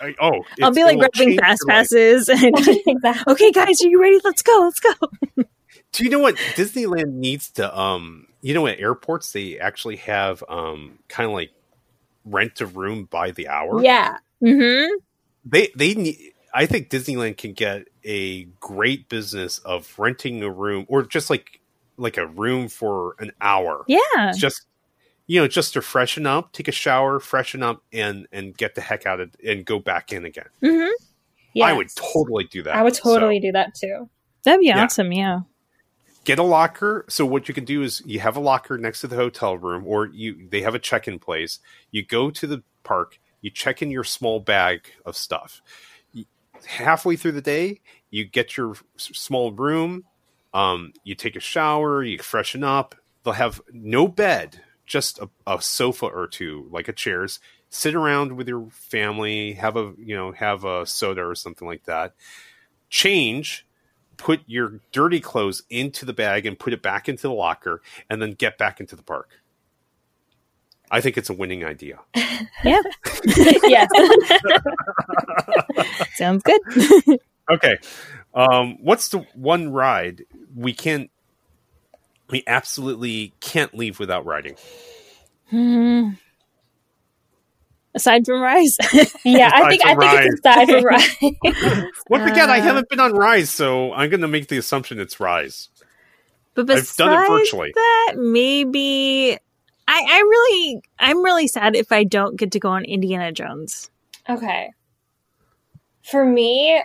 I- 0.00 0.14
oh, 0.20 0.40
I'll 0.62 0.72
be 0.72 0.82
like 0.84 0.96
will 0.98 1.08
grabbing 1.14 1.38
fast 1.38 1.62
passes. 1.68 2.28
And 2.28 2.54
exactly. 2.86 3.32
okay, 3.32 3.52
guys, 3.52 3.82
are 3.82 3.88
you 3.88 4.00
ready? 4.00 4.18
Let's 4.24 4.42
go. 4.42 4.60
Let's 4.62 4.80
go. 4.80 4.92
Do 5.92 6.04
you 6.04 6.10
know 6.10 6.18
what 6.20 6.36
Disneyland 6.56 7.12
needs 7.14 7.50
to? 7.52 7.78
Um, 7.78 8.26
you 8.40 8.54
know, 8.54 8.66
at 8.66 8.80
airports 8.80 9.32
they 9.32 9.58
actually 9.58 9.96
have 9.96 10.42
um 10.48 10.98
kind 11.08 11.26
of 11.28 11.34
like 11.34 11.50
rent 12.24 12.60
a 12.60 12.66
room 12.66 13.04
by 13.04 13.30
the 13.30 13.48
hour. 13.48 13.82
Yeah. 13.82 14.16
Mm-hmm. 14.42 14.94
they 15.44 15.68
they 15.76 15.94
need. 15.94 16.18
I 16.54 16.66
think 16.66 16.88
Disneyland 16.90 17.36
can 17.36 17.52
get 17.52 17.84
a 18.04 18.44
great 18.60 19.08
business 19.08 19.58
of 19.58 19.92
renting 19.98 20.42
a 20.42 20.50
room 20.50 20.86
or 20.88 21.02
just 21.02 21.30
like 21.30 21.60
like 21.96 22.16
a 22.16 22.26
room 22.26 22.68
for 22.68 23.16
an 23.18 23.32
hour. 23.40 23.84
Yeah. 23.88 24.32
just 24.36 24.62
you 25.26 25.40
know 25.40 25.46
just 25.48 25.74
to 25.74 25.82
freshen 25.82 26.26
up 26.26 26.52
take 26.52 26.68
a 26.68 26.72
shower 26.72 27.20
freshen 27.20 27.62
up 27.62 27.82
and 27.92 28.26
and 28.32 28.56
get 28.56 28.74
the 28.74 28.80
heck 28.80 29.04
out 29.04 29.20
of 29.20 29.34
and 29.46 29.64
go 29.66 29.78
back 29.78 30.10
in 30.12 30.24
again 30.24 30.46
Mm-hmm. 30.62 31.62
i 31.62 31.70
would 31.72 31.88
totally 31.94 32.44
do 32.44 32.62
that 32.62 32.74
I 32.76 32.82
would 32.82 32.94
totally 32.94 33.36
So, 33.38 33.42
do 33.42 33.52
that 33.52 33.74
too. 33.74 34.08
That'd 34.44 34.60
be 34.60 34.66
Yeah. 34.68 34.84
awesome. 34.84 35.12
Yeah. 35.12 35.40
get 36.24 36.38
a 36.38 36.42
locker 36.42 37.04
so 37.10 37.26
what 37.26 37.46
you 37.46 37.52
can 37.52 37.66
do 37.66 37.82
is 37.82 38.00
you 38.06 38.20
have 38.20 38.36
a 38.36 38.40
locker 38.40 38.78
next 38.78 39.00
to 39.02 39.06
the 39.06 39.16
hotel 39.16 39.58
room 39.58 39.84
or 39.86 40.06
you 40.06 40.48
they 40.48 40.62
have 40.62 40.74
a 40.74 40.78
check-in 40.78 41.18
place 41.18 41.58
you 41.90 42.02
go 42.04 42.30
to 42.30 42.46
the 42.46 42.62
park 42.82 43.18
you 43.42 43.50
check 43.50 43.82
in 43.82 43.90
your 43.90 44.04
small 44.04 44.40
bag 44.40 44.90
of 45.04 45.14
stuff 45.16 45.60
Y- 45.60 45.87
halfway 46.66 47.16
through 47.16 47.32
the 47.32 47.42
day 47.42 47.80
you 48.10 48.24
get 48.24 48.56
your 48.56 48.74
small 48.96 49.52
room 49.52 50.04
um, 50.54 50.92
you 51.04 51.14
take 51.14 51.36
a 51.36 51.40
shower 51.40 52.02
you 52.02 52.18
freshen 52.18 52.64
up. 52.64 52.94
They'll 53.22 53.34
have 53.34 53.60
no 53.72 54.08
bed 54.08 54.62
just 54.86 55.18
a, 55.18 55.28
a 55.46 55.60
sofa 55.60 56.06
or 56.06 56.26
two 56.26 56.66
like 56.70 56.88
a 56.88 56.92
chairs. 56.92 57.40
Sit 57.70 57.94
around 57.94 58.32
with 58.32 58.48
your 58.48 58.68
family 58.70 59.52
have 59.54 59.76
a 59.76 59.92
you 59.98 60.16
know 60.16 60.32
have 60.32 60.64
a 60.64 60.86
soda 60.86 61.22
or 61.22 61.34
something 61.34 61.68
like 61.68 61.84
that. 61.84 62.14
Change 62.88 63.66
put 64.16 64.40
your 64.46 64.80
dirty 64.90 65.20
clothes 65.20 65.62
into 65.70 66.04
the 66.04 66.12
bag 66.12 66.44
and 66.44 66.58
put 66.58 66.72
it 66.72 66.82
back 66.82 67.08
into 67.08 67.22
the 67.22 67.32
locker 67.32 67.80
and 68.10 68.20
then 68.20 68.32
get 68.32 68.58
back 68.58 68.80
into 68.80 68.96
the 68.96 69.02
park 69.02 69.40
i 70.90 71.00
think 71.00 71.16
it's 71.18 71.30
a 71.30 71.34
winning 71.34 71.64
idea 71.64 71.98
yeah. 72.64 72.80
yeah. 73.64 73.86
Sounds 76.14 76.42
good. 76.42 76.60
okay 77.50 77.78
um 78.34 78.76
what's 78.82 79.08
the 79.08 79.18
one 79.34 79.72
ride 79.72 80.24
we 80.54 80.72
can't 80.72 81.10
we 82.30 82.42
absolutely 82.46 83.32
can't 83.40 83.74
leave 83.74 83.98
without 83.98 84.24
riding 84.26 84.56
Hmm. 85.50 86.10
Aside 87.94 88.26
from 88.26 88.42
Rise. 88.42 88.76
yeah, 89.24 89.50
I 89.52 89.70
think 89.70 89.84
I 89.84 89.94
from 89.94 90.10
think 90.10 90.30
it's 90.30 90.40
aside 90.40 90.68
from 90.68 90.84
Rise. 90.84 91.16
once 92.10 92.30
again 92.30 92.50
i 92.50 92.58
Uh, 92.58 92.62
haven't 92.62 92.88
been 92.90 93.00
on 93.00 93.14
rise 93.14 93.48
so 93.50 93.92
i'm 93.94 94.10
gonna 94.10 94.28
make 94.28 94.48
the 94.48 94.58
assumption 94.58 95.00
it's 95.00 95.18
rise 95.18 95.70
But 96.54 96.66
besides 96.66 96.90
I've 96.90 96.96
done 96.98 97.24
it 97.24 97.28
virtually. 97.28 97.72
that, 97.74 98.14
maybe 98.18 99.38
I, 99.88 100.04
I 100.06 100.18
really, 100.20 100.82
I'm 100.98 101.24
really 101.24 101.48
sad 101.48 101.74
if 101.74 101.90
I 101.90 102.04
don't 102.04 102.36
get 102.36 102.52
to 102.52 102.60
go 102.60 102.68
on 102.68 102.84
Indiana 102.84 103.32
Jones. 103.32 103.90
Okay. 104.28 104.70
For 106.02 106.24
me, 106.24 106.82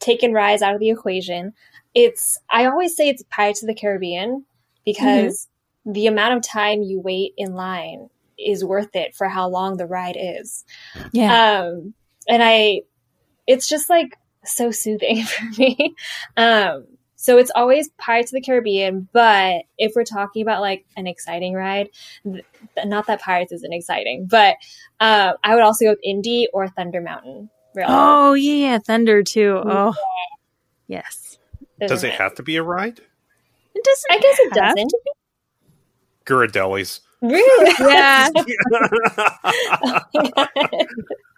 taking 0.00 0.32
Rise 0.32 0.60
out 0.60 0.74
of 0.74 0.80
the 0.80 0.90
equation, 0.90 1.54
it's 1.94 2.38
I 2.50 2.66
always 2.66 2.96
say 2.96 3.08
it's 3.08 3.22
Pirates 3.30 3.62
of 3.62 3.68
the 3.68 3.74
Caribbean 3.74 4.44
because 4.84 5.46
the 5.84 6.08
amount 6.08 6.34
of 6.34 6.42
time 6.42 6.82
you 6.82 7.00
wait 7.00 7.32
in 7.36 7.54
line 7.54 8.10
is 8.36 8.64
worth 8.64 8.94
it 8.94 9.14
for 9.14 9.28
how 9.28 9.48
long 9.48 9.76
the 9.76 9.86
ride 9.86 10.16
is. 10.18 10.64
Yeah. 11.12 11.60
Um 11.60 11.94
and 12.28 12.42
I 12.42 12.82
it's 13.46 13.68
just 13.68 13.88
like 13.88 14.18
so 14.44 14.72
soothing 14.72 15.22
for 15.24 15.44
me. 15.58 15.94
Um 16.36 16.86
so 17.26 17.38
it's 17.38 17.50
always 17.56 17.88
Pirates 17.98 18.30
of 18.30 18.36
the 18.36 18.40
Caribbean, 18.40 19.08
but 19.12 19.62
if 19.78 19.94
we're 19.96 20.04
talking 20.04 20.42
about 20.42 20.60
like 20.60 20.86
an 20.96 21.08
exciting 21.08 21.54
ride, 21.54 21.88
th- 22.22 22.44
not 22.84 23.08
that 23.08 23.20
Pirates 23.20 23.50
isn't 23.50 23.72
exciting, 23.72 24.26
but 24.26 24.54
uh, 25.00 25.32
I 25.42 25.56
would 25.56 25.64
also 25.64 25.86
go 25.86 25.90
with 25.90 25.98
Indy 26.04 26.46
or 26.54 26.68
Thunder 26.68 27.00
Mountain. 27.00 27.50
Really. 27.74 27.88
oh 27.90 28.34
yeah, 28.34 28.52
yeah, 28.52 28.78
Thunder 28.78 29.24
too. 29.24 29.60
Oh, 29.64 29.92
yes. 30.86 31.38
Those 31.80 31.88
does 31.88 32.04
it 32.04 32.12
have 32.12 32.36
to 32.36 32.44
be 32.44 32.58
a 32.58 32.62
ride 32.62 33.00
It 33.74 33.82
doesn't. 33.82 34.12
I 34.12 34.20
guess 34.20 34.38
it 34.38 34.52
doesn't. 34.52 34.92
Ghirardelli's 36.26 37.00
Really? 37.22 37.74
Yeah. 37.80 38.28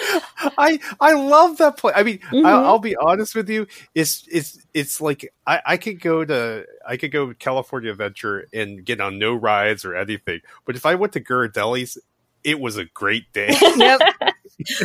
I 0.58 0.78
I 1.00 1.12
love 1.14 1.58
that 1.58 1.76
place. 1.76 1.94
I 1.96 2.02
mean, 2.02 2.18
Mhm. 2.32 2.44
I, 2.46 2.50
I'll 2.52 2.78
be 2.78 2.96
honest 2.96 3.34
with 3.34 3.48
you. 3.50 3.66
It's 3.94 4.24
it's 4.30 4.58
it's 4.74 5.00
like 5.00 5.32
I, 5.46 5.60
I 5.66 5.76
could 5.76 6.00
go 6.00 6.24
to 6.24 6.64
I 6.86 6.96
could 6.96 7.12
go 7.12 7.28
to 7.28 7.34
California 7.34 7.90
Adventure 7.90 8.46
and 8.52 8.84
get 8.84 9.00
on 9.00 9.18
no 9.18 9.34
rides 9.34 9.84
or 9.84 9.94
anything. 9.96 10.40
But 10.64 10.76
if 10.76 10.86
I 10.86 10.94
went 10.94 11.12
to 11.14 11.20
Ghirardelli's, 11.20 11.98
it 12.44 12.58
was 12.60 12.76
a 12.76 12.84
great 12.86 13.32
day. 13.32 13.54
Yep. 13.76 14.00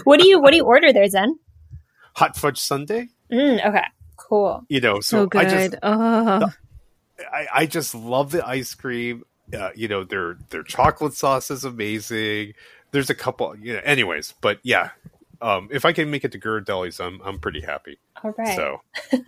what 0.04 0.20
do 0.20 0.28
you 0.28 0.40
what 0.42 0.52
do 0.52 0.58
you 0.58 0.66
order 0.66 0.92
there, 0.94 1.08
Zen? 1.08 1.38
Hot 2.16 2.36
fudge 2.38 2.60
sundae. 2.60 3.08
Mm, 3.32 3.66
okay, 3.68 3.84
cool. 4.18 4.64
You 4.70 4.80
know, 4.82 5.00
so, 5.02 5.24
So 5.24 5.26
good. 5.28 5.46
I 5.46 5.50
just 5.50 5.76
oh. 5.84 6.50
I, 7.34 7.48
I 7.54 7.66
just 7.66 7.96
love 7.96 8.32
the 8.32 8.46
ice 8.46 8.74
cream. 8.74 9.24
Uh, 9.56 9.70
you 9.76 9.88
know, 9.88 10.04
their 10.04 10.38
their 10.50 10.64
chocolate 10.64 11.14
sauce 11.14 11.52
is 11.52 11.64
amazing. 11.64 12.54
There's 12.96 13.10
a 13.10 13.16
couple, 13.16 13.56
you 13.58 13.74
know. 13.74 13.82
Anyways, 13.84 14.34
but 14.40 14.60
yeah, 14.64 14.92
um, 15.42 15.68
if 15.70 15.84
I 15.84 15.92
can 15.92 16.10
make 16.10 16.24
it 16.24 16.32
to 16.32 16.40
Ghirardelli's, 16.40 17.00
I'm 17.00 17.22
I'm 17.24 17.40
pretty 17.40 17.62
happy. 17.62 18.00
All 18.24 18.34
right. 18.38 18.56
So, 18.56 18.82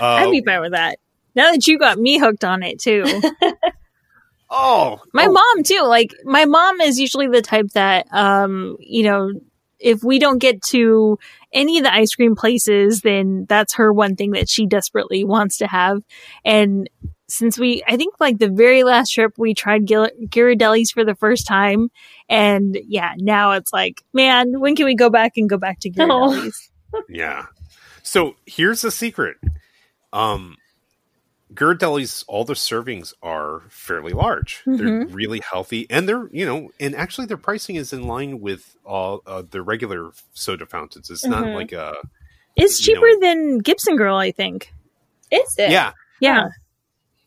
I'd 0.00 0.26
uh, 0.26 0.30
be 0.30 0.42
fine 0.42 0.60
with 0.60 0.72
that. 0.72 0.98
Now 1.36 1.52
that 1.52 1.66
you 1.66 1.78
got 1.78 1.98
me 1.98 2.18
hooked 2.18 2.44
on 2.44 2.62
it 2.62 2.80
too. 2.80 3.04
oh, 4.50 5.00
My 5.12 5.26
oh, 5.26 5.32
mom 5.32 5.62
too. 5.62 5.82
Like 5.82 6.12
my 6.24 6.44
mom 6.44 6.80
is 6.80 6.98
usually 6.98 7.28
the 7.28 7.42
type 7.42 7.68
that 7.74 8.06
um, 8.12 8.76
you 8.80 9.04
know, 9.04 9.30
if 9.78 10.02
we 10.02 10.18
don't 10.18 10.38
get 10.38 10.62
to 10.62 11.18
any 11.52 11.78
of 11.78 11.84
the 11.84 11.94
ice 11.94 12.14
cream 12.14 12.34
places, 12.34 13.02
then 13.02 13.46
that's 13.48 13.74
her 13.74 13.92
one 13.92 14.16
thing 14.16 14.32
that 14.32 14.48
she 14.48 14.66
desperately 14.66 15.24
wants 15.24 15.58
to 15.58 15.66
have. 15.66 16.02
And 16.44 16.90
since 17.28 17.58
we, 17.58 17.82
I 17.88 17.96
think 17.96 18.14
like 18.20 18.38
the 18.38 18.48
very 18.48 18.82
last 18.84 19.10
trip 19.12 19.32
we 19.36 19.52
tried 19.54 19.84
Gil- 19.86 20.10
Ghirardelli's 20.26 20.90
for 20.92 21.04
the 21.04 21.14
first 21.14 21.46
time, 21.46 21.90
and 22.28 22.78
yeah, 22.86 23.14
now 23.18 23.52
it's 23.52 23.72
like, 23.72 24.02
man, 24.12 24.60
when 24.60 24.76
can 24.76 24.86
we 24.86 24.94
go 24.94 25.10
back 25.10 25.32
and 25.36 25.48
go 25.48 25.56
back 25.58 25.80
to 25.80 25.90
Ghirardelli's? 25.90 26.70
Yeah. 27.10 27.46
So 28.02 28.36
here's 28.46 28.80
the 28.80 28.90
secret. 28.90 29.36
Um 30.12 30.56
Ghirardelli's 31.54 32.24
all 32.26 32.44
the 32.44 32.54
servings 32.54 33.12
are 33.22 33.62
fairly 33.68 34.12
large. 34.12 34.62
They're 34.66 35.06
really 35.06 35.40
healthy, 35.40 35.86
and 35.90 36.08
they're 36.08 36.28
you 36.32 36.44
know, 36.46 36.70
and 36.80 36.94
actually 36.96 37.26
their 37.26 37.36
pricing 37.36 37.76
is 37.76 37.92
in 37.92 38.06
line 38.06 38.40
with 38.40 38.76
all 38.84 39.22
uh, 39.26 39.42
the 39.48 39.62
regular 39.62 40.10
soda 40.32 40.66
fountains. 40.66 41.08
It's 41.10 41.24
not 41.24 41.44
Mhm. 41.44 41.54
like 41.54 41.72
a 41.72 41.96
It's 42.56 42.86
You 42.86 42.94
know- 42.94 43.00
cheaper 43.02 43.20
than 43.20 43.58
Gibson 43.58 43.96
Girl, 43.96 44.16
I 44.16 44.32
think. 44.32 44.72
Is 45.30 45.54
it? 45.58 45.70
yeah. 45.70 45.92
Yeah. 46.20 46.48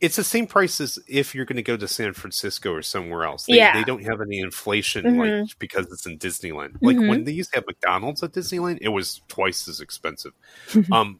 It's 0.01 0.15
the 0.15 0.23
same 0.23 0.47
price 0.47 0.79
as 0.79 0.97
if 1.07 1.35
you're 1.35 1.43
going 1.45 1.57
to 1.57 1.61
go 1.61 1.75
to 1.75 1.87
San 1.87 2.13
Francisco 2.13 2.71
or 2.73 2.81
somewhere 2.81 3.25
else. 3.25 3.45
They, 3.45 3.57
Yeah. 3.57 3.73
they 3.73 3.83
don't 3.83 4.03
have 4.05 4.21
any 4.21 4.39
inflation 4.39 5.03
Mhm. 5.03 5.41
like 5.43 5.59
because 5.59 5.91
it's 5.91 6.05
in 6.05 6.17
Disneyland. 6.17 6.77
Like 6.81 6.95
Mhm. 6.95 7.09
when 7.09 7.23
they 7.25 7.33
used 7.33 7.51
to 7.51 7.57
have 7.57 7.65
McDonald's 7.67 8.23
at 8.23 8.31
Disneyland, 8.31 8.77
it 8.81 8.89
was 8.89 9.21
twice 9.27 9.67
as 9.67 9.81
expensive. 9.81 10.31
um, 10.93 11.19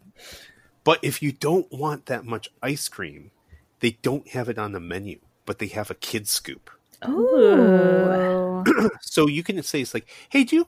but 0.85 0.99
if 1.03 1.21
you 1.21 1.33
don't 1.33 1.69
want 1.73 2.05
that 2.05 2.23
much 2.25 2.49
ice 2.63 2.87
cream, 2.87 3.31
they 3.81 3.91
don't 4.01 4.27
have 4.29 4.47
it 4.47 4.57
on 4.57 4.71
the 4.71 4.79
menu, 4.79 5.19
but 5.45 5.59
they 5.59 5.67
have 5.67 5.91
a 5.91 5.95
kid 5.95 6.27
scoop. 6.27 6.69
Ooh. 7.07 8.63
So 9.01 9.27
you 9.27 9.43
can 9.43 9.61
say 9.63 9.81
it's 9.81 9.93
like, 9.93 10.07
hey, 10.29 10.43
do 10.43 10.55
you 10.57 10.67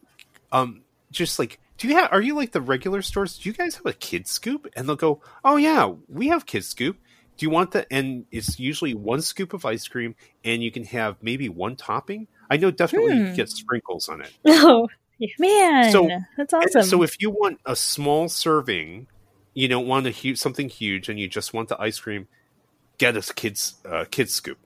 um 0.51 0.81
just 1.11 1.39
like 1.39 1.59
do 1.77 1.87
you 1.87 1.95
have 1.95 2.11
are 2.11 2.21
you 2.21 2.35
like 2.35 2.51
the 2.51 2.61
regular 2.61 3.01
stores? 3.01 3.37
Do 3.37 3.47
you 3.49 3.53
guys 3.53 3.75
have 3.75 3.85
a 3.85 3.93
kid 3.93 4.27
scoop? 4.27 4.67
And 4.75 4.87
they'll 4.87 4.95
go, 4.95 5.21
Oh 5.43 5.55
yeah, 5.57 5.93
we 6.07 6.27
have 6.27 6.45
kid 6.45 6.63
scoop. 6.65 6.97
Do 7.37 7.45
you 7.45 7.49
want 7.49 7.71
that? 7.71 7.87
And 7.89 8.25
it's 8.31 8.59
usually 8.59 8.93
one 8.93 9.21
scoop 9.21 9.53
of 9.53 9.65
ice 9.65 9.87
cream, 9.87 10.15
and 10.43 10.61
you 10.63 10.71
can 10.71 10.83
have 10.85 11.15
maybe 11.21 11.49
one 11.49 11.75
topping. 11.75 12.27
I 12.49 12.57
know 12.57 12.69
definitely 12.71 13.13
you 13.13 13.19
Hmm. 13.21 13.25
can 13.27 13.35
get 13.35 13.49
sprinkles 13.49 14.09
on 14.09 14.21
it. 14.21 14.31
No. 14.45 14.87
Man, 15.37 15.91
So- 15.91 16.09
that's 16.35 16.51
awesome. 16.53 16.81
So 16.83 17.03
if 17.03 17.21
you 17.21 17.29
want 17.29 17.59
a 17.65 17.75
small 17.75 18.27
serving, 18.27 19.05
you 19.53 19.67
don't 19.67 19.85
want 19.87 20.07
a 20.07 20.09
huge 20.09 20.39
something 20.39 20.67
huge, 20.67 21.09
and 21.09 21.19
you 21.19 21.27
just 21.27 21.53
want 21.53 21.69
the 21.69 21.79
ice 21.79 21.99
cream, 21.99 22.27
get 22.97 23.15
a 23.15 23.21
kids 23.33 23.75
uh, 23.85 24.05
kids 24.09 24.33
scoop. 24.33 24.57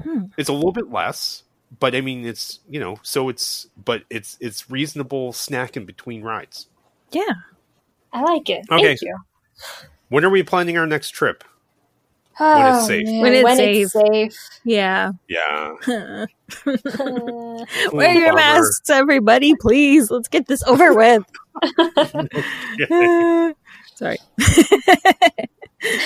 Hmm. 0.00 0.26
It's 0.36 0.48
a 0.48 0.52
little 0.52 0.70
bit 0.72 0.90
less, 0.92 1.42
but 1.80 1.96
I 1.96 2.00
mean 2.00 2.24
it's 2.24 2.60
you 2.68 2.78
know 2.78 2.96
so 3.02 3.28
it's 3.28 3.66
but 3.76 4.02
it's 4.08 4.36
it's 4.40 4.70
reasonable 4.70 5.32
snack 5.32 5.76
in 5.76 5.84
between 5.84 6.22
rides. 6.22 6.68
yeah. 7.10 7.22
I 8.12 8.22
like 8.22 8.48
it. 8.48 8.64
Okay. 8.70 8.84
Thank 8.84 9.02
you. 9.02 9.16
When 10.10 10.24
are 10.24 10.30
we 10.30 10.44
planning 10.44 10.78
our 10.78 10.86
next 10.86 11.10
trip? 11.10 11.42
Oh, 12.40 12.78
it's 12.78 12.86
safe. 12.88 13.06
man, 13.06 13.20
When 13.20 13.32
it's 13.34 13.44
when 13.44 13.56
safe. 13.56 13.84
it's 13.84 13.92
safe. 13.92 14.36
Yeah. 14.64 15.12
Yeah, 15.28 15.74
Wear 17.92 18.14
your 18.14 18.34
masks, 18.34 18.90
everybody, 18.90 19.54
please. 19.60 20.10
Let's 20.10 20.28
get 20.28 20.46
this 20.48 20.62
over 20.64 20.94
with. 20.94 21.24
Sorry. 23.94 24.18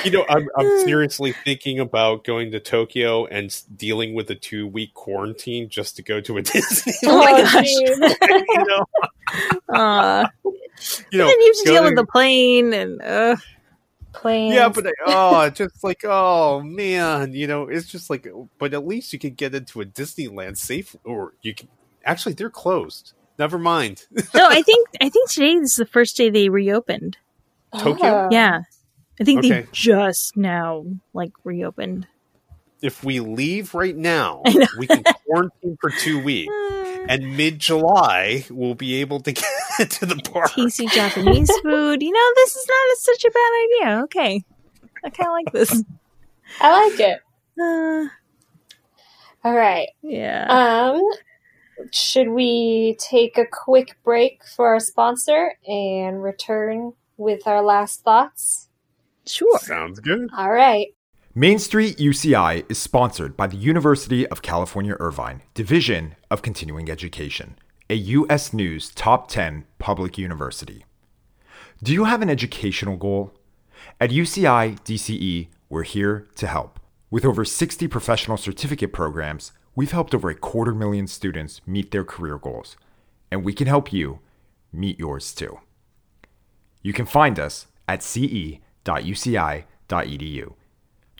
You 0.04 0.10
know, 0.10 0.24
I'm. 0.28 0.48
I'm 0.56 0.80
seriously 0.80 1.32
thinking 1.44 1.78
about 1.78 2.24
going 2.24 2.50
to 2.50 2.58
Tokyo 2.60 3.26
and 3.26 3.56
dealing 3.76 4.12
with 4.12 4.28
a 4.30 4.34
two 4.34 4.66
week 4.66 4.92
quarantine 4.94 5.68
just 5.68 5.94
to 5.96 6.02
go 6.02 6.20
to 6.20 6.36
a 6.38 6.42
Disney. 6.42 6.92
Oh 7.04 7.18
my 7.18 7.40
gosh. 7.42 7.66
you 7.66 8.64
know, 8.66 8.84
Uh, 9.72 10.26
you 11.12 11.18
know, 11.18 11.26
then 11.26 11.40
you 11.40 11.46
have 11.54 11.64
to 11.64 11.70
deal 11.70 11.84
with 11.84 11.94
the 11.96 12.04
plane 12.06 12.72
and 12.72 13.00
uh, 13.02 13.36
Planes. 14.20 14.54
Yeah, 14.54 14.68
but 14.68 14.86
oh, 15.06 15.48
just 15.50 15.84
like 15.84 16.04
oh 16.04 16.60
man, 16.62 17.34
you 17.34 17.46
know, 17.46 17.68
it's 17.68 17.86
just 17.86 18.10
like, 18.10 18.26
but 18.58 18.74
at 18.74 18.86
least 18.86 19.12
you 19.12 19.18
can 19.18 19.34
get 19.34 19.54
into 19.54 19.80
a 19.80 19.84
Disneyland 19.86 20.56
safe, 20.56 20.96
or 21.04 21.34
you 21.42 21.54
can. 21.54 21.68
Actually, 22.04 22.34
they're 22.34 22.50
closed. 22.50 23.12
Never 23.38 23.58
mind. 23.58 24.06
no, 24.34 24.48
I 24.48 24.62
think 24.62 24.88
I 25.00 25.08
think 25.08 25.30
today 25.30 25.52
is 25.52 25.76
the 25.76 25.86
first 25.86 26.16
day 26.16 26.30
they 26.30 26.48
reopened. 26.48 27.16
Tokyo? 27.78 28.28
Yeah, 28.30 28.62
I 29.20 29.24
think 29.24 29.42
they 29.42 29.66
just 29.72 30.36
now 30.36 30.84
like 31.12 31.32
reopened. 31.44 32.06
If 32.82 33.04
we 33.04 33.20
leave 33.20 33.74
right 33.74 33.96
now, 33.96 34.42
we 34.78 34.86
can 34.86 35.02
quarantine 35.26 35.76
for 35.80 35.90
two 35.90 36.22
weeks, 36.22 36.52
and 37.08 37.36
mid 37.36 37.58
July 37.58 38.44
we'll 38.50 38.74
be 38.74 39.00
able 39.00 39.20
to 39.20 39.32
get 39.78 39.90
to 39.90 40.06
the 40.06 40.16
park. 40.16 40.52
Tasty 40.52 40.86
Japanese 40.86 41.50
food. 41.62 42.02
You 42.02 42.12
know, 42.12 42.32
this 42.36 42.56
is 42.56 42.66
not 42.66 42.74
a, 42.74 42.96
such 42.98 43.24
a 43.24 43.30
bad 43.30 43.52
idea. 43.64 44.02
Okay, 44.04 44.44
I 45.04 45.10
kind 45.10 45.28
of 45.28 45.32
like 45.32 45.52
this. 45.52 45.84
I 46.60 46.88
like 46.88 47.00
it. 47.00 47.20
Uh, 47.60 48.08
All 49.44 49.54
right. 49.54 49.88
yeah. 50.02 50.46
Um, 50.48 51.02
should 51.92 52.28
we 52.28 52.96
take 52.98 53.38
a 53.38 53.46
quick 53.46 53.96
break 54.04 54.42
for 54.44 54.68
our 54.68 54.80
sponsor 54.80 55.54
and 55.66 56.22
return 56.22 56.92
with 57.16 57.46
our 57.46 57.62
last 57.62 58.02
thoughts? 58.02 58.68
sure. 59.28 59.58
Sounds 59.60 60.00
good. 60.00 60.30
All 60.36 60.50
right. 60.50 60.88
Main 61.38 61.60
Street 61.60 61.98
UCI 61.98 62.68
is 62.68 62.78
sponsored 62.78 63.36
by 63.36 63.46
the 63.46 63.56
University 63.56 64.26
of 64.26 64.42
California 64.42 64.96
Irvine, 64.98 65.42
Division 65.54 66.16
of 66.32 66.42
Continuing 66.42 66.90
Education, 66.90 67.56
a 67.88 67.94
U.S. 67.94 68.52
News 68.52 68.90
Top 68.90 69.28
10 69.28 69.64
public 69.78 70.18
university. 70.18 70.84
Do 71.80 71.92
you 71.92 72.06
have 72.06 72.22
an 72.22 72.28
educational 72.28 72.96
goal? 72.96 73.32
At 74.00 74.10
UCI 74.10 74.80
DCE, 74.80 75.46
we're 75.68 75.84
here 75.84 76.26
to 76.34 76.48
help. 76.48 76.80
With 77.08 77.24
over 77.24 77.44
60 77.44 77.86
professional 77.86 78.36
certificate 78.36 78.92
programs, 78.92 79.52
we've 79.76 79.92
helped 79.92 80.16
over 80.16 80.30
a 80.30 80.34
quarter 80.34 80.74
million 80.74 81.06
students 81.06 81.60
meet 81.64 81.92
their 81.92 82.02
career 82.02 82.38
goals, 82.38 82.76
and 83.30 83.44
we 83.44 83.52
can 83.52 83.68
help 83.68 83.92
you 83.92 84.18
meet 84.72 84.98
yours 84.98 85.32
too. 85.32 85.60
You 86.82 86.92
can 86.92 87.06
find 87.06 87.38
us 87.38 87.68
at 87.86 88.02
ce.uci.edu. 88.02 88.58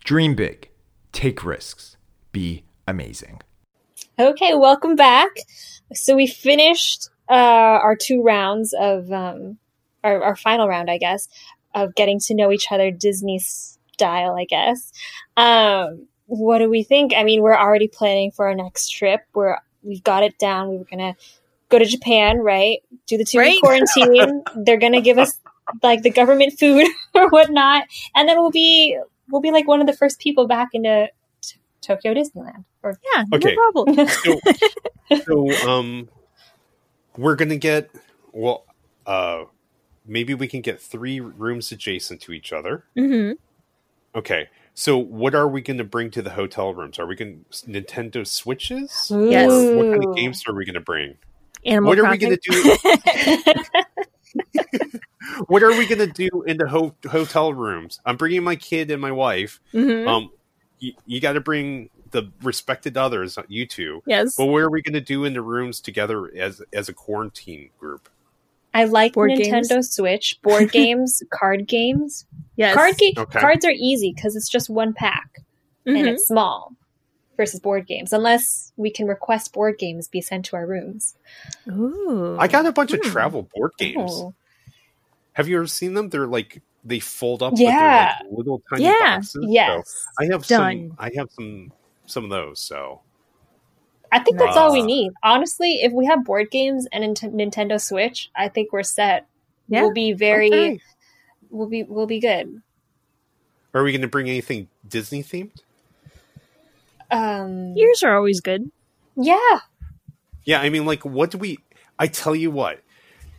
Dream 0.08 0.34
big, 0.34 0.70
take 1.12 1.44
risks, 1.44 1.98
be 2.32 2.64
amazing. 2.86 3.42
Okay, 4.18 4.54
welcome 4.54 4.96
back. 4.96 5.28
So 5.92 6.16
we 6.16 6.26
finished 6.26 7.10
uh, 7.28 7.34
our 7.34 7.94
two 7.94 8.22
rounds 8.22 8.72
of 8.72 9.12
um, 9.12 9.58
our, 10.02 10.22
our 10.22 10.34
final 10.34 10.66
round, 10.66 10.90
I 10.90 10.96
guess, 10.96 11.28
of 11.74 11.94
getting 11.94 12.20
to 12.20 12.34
know 12.34 12.50
each 12.50 12.72
other 12.72 12.90
Disney 12.90 13.38
style, 13.38 14.34
I 14.34 14.46
guess. 14.46 14.90
Um, 15.36 16.06
what 16.24 16.60
do 16.60 16.70
we 16.70 16.84
think? 16.84 17.12
I 17.14 17.22
mean, 17.22 17.42
we're 17.42 17.54
already 17.54 17.88
planning 17.88 18.30
for 18.30 18.46
our 18.48 18.54
next 18.54 18.88
trip. 18.88 19.20
We're 19.34 19.58
we've 19.82 20.02
got 20.02 20.22
it 20.22 20.38
down. 20.38 20.70
We 20.70 20.78
were 20.78 20.86
gonna 20.90 21.16
go 21.68 21.78
to 21.78 21.84
Japan, 21.84 22.38
right? 22.38 22.78
Do 23.06 23.18
the 23.18 23.26
two 23.26 23.40
week 23.40 23.46
Right. 23.46 23.60
quarantine. 23.60 24.42
They're 24.56 24.78
gonna 24.78 25.02
give 25.02 25.18
us 25.18 25.38
like 25.82 26.00
the 26.00 26.08
government 26.08 26.58
food 26.58 26.86
or 27.14 27.28
whatnot, 27.28 27.84
and 28.14 28.26
then 28.26 28.38
we'll 28.38 28.50
be 28.50 28.98
we'll 29.30 29.42
be 29.42 29.50
like 29.50 29.66
one 29.66 29.80
of 29.80 29.86
the 29.86 29.92
first 29.92 30.18
people 30.18 30.46
back 30.46 30.68
into 30.72 31.08
t- 31.40 31.58
Tokyo 31.80 32.14
Disneyland. 32.14 32.64
Or 32.82 32.98
Yeah. 33.14 33.24
Okay. 33.32 33.54
No 33.54 33.72
problem. 33.72 34.08
So, 35.08 35.20
so 35.24 35.68
um, 35.70 36.08
we're 37.16 37.36
gonna 37.36 37.56
get 37.56 37.90
well. 38.32 38.64
Uh, 39.06 39.44
maybe 40.06 40.34
we 40.34 40.46
can 40.48 40.60
get 40.60 40.80
three 40.80 41.20
rooms 41.20 41.72
adjacent 41.72 42.20
to 42.22 42.32
each 42.32 42.52
other. 42.52 42.84
hmm 42.94 43.32
Okay. 44.14 44.48
So, 44.74 44.96
what 44.96 45.34
are 45.34 45.48
we 45.48 45.60
going 45.60 45.78
to 45.78 45.84
bring 45.84 46.10
to 46.12 46.22
the 46.22 46.30
hotel 46.30 46.72
rooms? 46.72 46.98
Are 46.98 47.06
we 47.06 47.16
going 47.16 47.44
to 47.50 47.66
Nintendo 47.66 48.26
Switches? 48.26 49.10
Yes. 49.12 49.50
Or 49.50 49.76
what 49.76 49.90
kind 49.90 50.04
of 50.04 50.16
games 50.16 50.44
are 50.46 50.54
we 50.54 50.64
going 50.64 50.74
to 50.74 50.80
bring? 50.80 51.16
Animal 51.66 51.88
what 51.88 51.98
are 51.98 52.08
we 52.10 52.16
going 52.16 52.36
to 52.36 52.50
do? 52.50 52.76
what 55.46 55.62
are 55.62 55.70
we 55.70 55.86
going 55.86 55.98
to 55.98 56.06
do 56.06 56.42
in 56.46 56.56
the 56.56 56.68
ho- 56.68 56.94
hotel 57.10 57.52
rooms? 57.52 58.00
I'm 58.04 58.16
bringing 58.16 58.42
my 58.42 58.56
kid 58.56 58.90
and 58.90 59.00
my 59.00 59.12
wife. 59.12 59.60
Mhm. 59.72 60.06
Um, 60.06 60.30
you, 60.78 60.92
you 61.06 61.20
got 61.20 61.32
to 61.34 61.40
bring 61.40 61.90
the 62.10 62.30
respected 62.42 62.96
others, 62.96 63.38
you 63.48 63.66
two. 63.66 64.02
Yes. 64.06 64.36
But 64.36 64.46
what 64.46 64.62
are 64.62 64.70
we 64.70 64.80
going 64.82 64.94
to 64.94 65.00
do 65.00 65.24
in 65.24 65.34
the 65.34 65.42
rooms 65.42 65.80
together 65.80 66.30
as 66.36 66.62
as 66.72 66.88
a 66.88 66.94
quarantine 66.94 67.70
group? 67.78 68.08
I 68.74 68.84
like 68.84 69.14
Board 69.14 69.30
Nintendo 69.32 69.68
games? 69.68 69.90
Switch, 69.94 70.38
board 70.42 70.70
games, 70.70 71.22
card 71.32 71.66
games. 71.66 72.26
yes. 72.56 72.74
Card 72.74 72.94
ga- 72.98 73.14
Okay. 73.18 73.40
cards 73.40 73.64
are 73.64 73.72
easy 73.74 74.12
because 74.14 74.36
it's 74.36 74.48
just 74.48 74.70
one 74.70 74.92
pack 74.92 75.40
and 75.86 75.96
Mhm. 75.96 76.06
it's 76.08 76.26
small 76.26 76.72
versus 77.38 77.58
board 77.60 77.86
games. 77.86 78.12
Unless 78.12 78.74
we 78.76 78.90
can 78.90 79.06
request 79.06 79.54
board 79.54 79.78
games 79.78 80.08
be 80.08 80.20
sent 80.20 80.44
to 80.46 80.56
our 80.56 80.66
rooms. 80.66 81.14
Ooh. 81.70 82.36
I 82.38 82.48
got 82.48 82.66
a 82.66 82.72
bunch 82.72 82.92
of 82.92 83.00
Hmm. 83.02 83.10
travel 83.10 83.48
board 83.54 83.70
games. 83.78 84.10
Oh. 84.12 84.34
Have 85.32 85.48
you 85.48 85.56
ever 85.56 85.66
seen 85.66 85.94
them? 85.94 86.10
They're 86.10 86.26
like 86.26 86.60
they 86.84 87.00
fold 87.00 87.42
up. 87.42 87.54
Yeah. 87.56 88.12
But 88.18 88.22
they're 88.24 88.28
like 88.30 88.38
little 88.38 88.62
tiny 88.68 88.84
Yeah. 88.84 89.16
boxes. 89.16 89.44
Yes, 89.48 89.88
So 89.88 90.08
I 90.20 90.24
have 90.32 90.46
Done. 90.46 90.88
some. 90.90 90.96
I 90.98 91.10
have 91.16 91.30
some. 91.30 91.72
Some 92.06 92.24
of 92.24 92.30
those. 92.30 92.58
So 92.60 93.00
I 94.10 94.18
think 94.20 94.38
that's 94.38 94.56
all 94.56 94.72
we 94.72 94.82
need. 94.82 95.12
Honestly, 95.22 95.82
if 95.82 95.92
we 95.92 96.06
have 96.06 96.24
board 96.24 96.50
games 96.50 96.86
and 96.92 97.04
a 97.04 97.08
Nint- 97.08 97.34
Nintendo 97.34 97.80
Switch, 97.80 98.30
I 98.34 98.48
think 98.48 98.72
we're 98.72 98.82
set. 98.82 99.26
Yeah. 99.68 99.82
We'll 99.82 99.92
be 99.92 100.12
very. 100.12 100.48
Okay. 100.48 100.80
We'll 101.50 101.68
be. 101.68 101.82
We'll 101.82 102.06
be 102.06 102.18
good. 102.20 102.62
Are 103.74 103.82
we 103.82 103.92
going 103.92 104.00
to 104.02 104.08
bring 104.08 104.28
anything 104.28 104.68
Disney 104.88 105.22
themed? 105.22 105.60
Um. 107.10 107.74
Ears 107.76 108.02
are 108.02 108.16
always 108.16 108.40
good. 108.40 108.70
Yeah. 109.16 109.58
Yeah, 110.44 110.60
I 110.60 110.68
mean, 110.70 110.86
like, 110.86 111.04
what 111.04 111.30
do 111.30 111.38
we? 111.38 111.58
I 111.98 112.06
tell 112.06 112.34
you 112.34 112.50
what, 112.50 112.82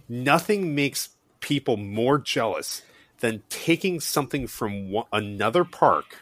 nothing 0.07 0.75
makes 0.75 1.09
people 1.39 1.77
more 1.77 2.17
jealous 2.19 2.81
than 3.19 3.41
taking 3.49 3.99
something 3.99 4.47
from 4.47 4.91
one, 4.91 5.05
another 5.11 5.63
park 5.63 6.17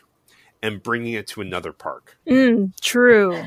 and 0.62 0.82
bringing 0.82 1.14
it 1.14 1.28
to 1.28 1.42
another 1.42 1.72
park. 1.74 2.18
Mm, 2.28 2.72
true. 2.82 3.44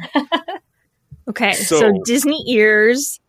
okay, 1.29 1.53
so, 1.53 1.79
So- 1.79 1.93
Disney 2.05 2.43
ears, 2.49 3.21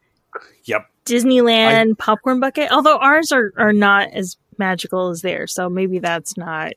Yep. 0.66 0.88
Disneyland 1.06 1.98
popcorn 1.98 2.40
bucket. 2.40 2.72
Although 2.72 2.98
ours 2.98 3.32
are 3.32 3.54
are 3.58 3.74
not 3.74 4.10
as 4.14 4.38
magical 4.58 5.10
as 5.10 5.22
theirs, 5.22 5.54
so 5.54 5.70
maybe 5.70 6.00
that's 6.00 6.38
not. 6.38 6.74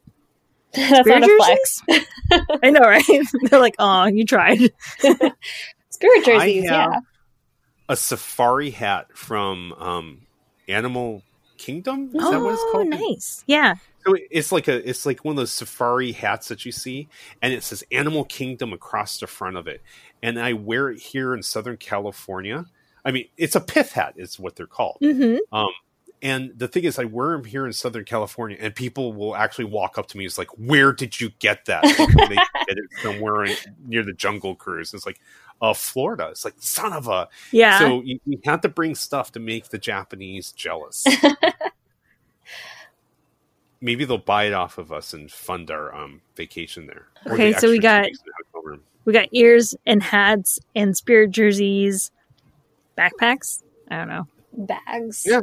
That's 0.90 1.08
not 1.08 1.22
a 1.22 1.36
flex. 1.36 1.82
I 2.62 2.70
know, 2.70 2.80
right? 2.80 3.04
They're 3.50 3.60
like, 3.60 3.76
"Oh, 3.78 4.06
you 4.06 4.24
tried." 4.24 4.58
Spirit 5.90 6.24
jerseys. 6.24 6.64
Yeah. 6.64 7.00
A 7.88 7.96
safari 7.96 8.70
hat 8.70 9.16
from 9.16 9.72
um, 9.74 10.22
Animal 10.68 11.22
Kingdom. 11.58 12.10
Is 12.14 12.30
that 12.30 12.40
what 12.40 12.54
it's 12.54 12.62
oh, 12.64 12.70
called? 12.72 12.88
nice. 12.88 13.44
Yeah. 13.46 13.74
So 14.04 14.16
it's 14.30 14.50
like 14.52 14.68
a 14.68 14.88
it's 14.88 15.06
like 15.06 15.24
one 15.24 15.32
of 15.32 15.36
those 15.36 15.52
safari 15.52 16.12
hats 16.12 16.48
that 16.48 16.66
you 16.66 16.72
see, 16.72 17.08
and 17.40 17.52
it 17.52 17.62
says 17.62 17.84
Animal 17.92 18.24
Kingdom 18.24 18.72
across 18.72 19.18
the 19.18 19.26
front 19.26 19.56
of 19.56 19.66
it. 19.68 19.80
And 20.22 20.40
I 20.40 20.54
wear 20.54 20.90
it 20.90 21.00
here 21.00 21.34
in 21.34 21.42
Southern 21.42 21.76
California. 21.76 22.66
I 23.04 23.12
mean, 23.12 23.28
it's 23.36 23.54
a 23.54 23.60
pith 23.60 23.92
hat, 23.92 24.14
is 24.16 24.38
what 24.38 24.56
they're 24.56 24.66
called. 24.66 24.96
hmm 25.00 25.36
Um, 25.52 25.68
and 26.22 26.52
the 26.56 26.68
thing 26.68 26.84
is, 26.84 26.98
I 26.98 27.04
wear 27.04 27.32
them 27.32 27.44
here 27.44 27.66
in 27.66 27.72
Southern 27.72 28.04
California, 28.04 28.56
and 28.60 28.74
people 28.74 29.12
will 29.12 29.36
actually 29.36 29.66
walk 29.66 29.98
up 29.98 30.06
to 30.08 30.16
me. 30.18 30.24
It's 30.24 30.38
like, 30.38 30.48
"Where 30.58 30.92
did 30.92 31.20
you 31.20 31.30
get 31.38 31.66
that?" 31.66 31.82
Thinking 31.84 32.16
they 32.16 32.34
get 32.66 32.78
it 32.78 32.84
somewhere 33.02 33.44
in, 33.44 33.56
near 33.86 34.02
the 34.02 34.12
Jungle 34.14 34.54
Cruise. 34.54 34.94
It's 34.94 35.04
like, 35.06 35.20
"Uh, 35.60 35.74
Florida." 35.74 36.28
It's 36.30 36.44
like, 36.44 36.54
"Son 36.58 36.92
of 36.92 37.08
a." 37.08 37.28
Yeah. 37.52 37.78
So 37.78 38.00
you, 38.02 38.18
you 38.24 38.38
have 38.44 38.62
to 38.62 38.68
bring 38.68 38.94
stuff 38.94 39.32
to 39.32 39.40
make 39.40 39.68
the 39.68 39.78
Japanese 39.78 40.52
jealous. 40.52 41.04
Maybe 43.80 44.04
they'll 44.06 44.16
buy 44.18 44.44
it 44.44 44.54
off 44.54 44.78
of 44.78 44.92
us 44.92 45.12
and 45.12 45.30
fund 45.30 45.70
our 45.70 45.94
um, 45.94 46.22
vacation 46.36 46.86
there. 46.86 47.06
Okay, 47.26 47.52
the 47.52 47.60
so 47.60 47.68
we 47.70 47.78
got- 47.78 48.04
weeks 48.04 48.18
in 48.20 48.24
the 48.26 48.32
hotel 48.52 48.70
room. 48.70 48.80
we 49.04 49.12
got 49.12 49.28
ears 49.32 49.74
and 49.84 50.02
hats 50.02 50.58
and 50.74 50.96
spirit 50.96 51.32
jerseys, 51.32 52.10
backpacks. 52.96 53.62
I 53.90 53.96
don't 53.98 54.08
know. 54.08 54.26
Bags. 54.54 55.24
Yeah. 55.28 55.40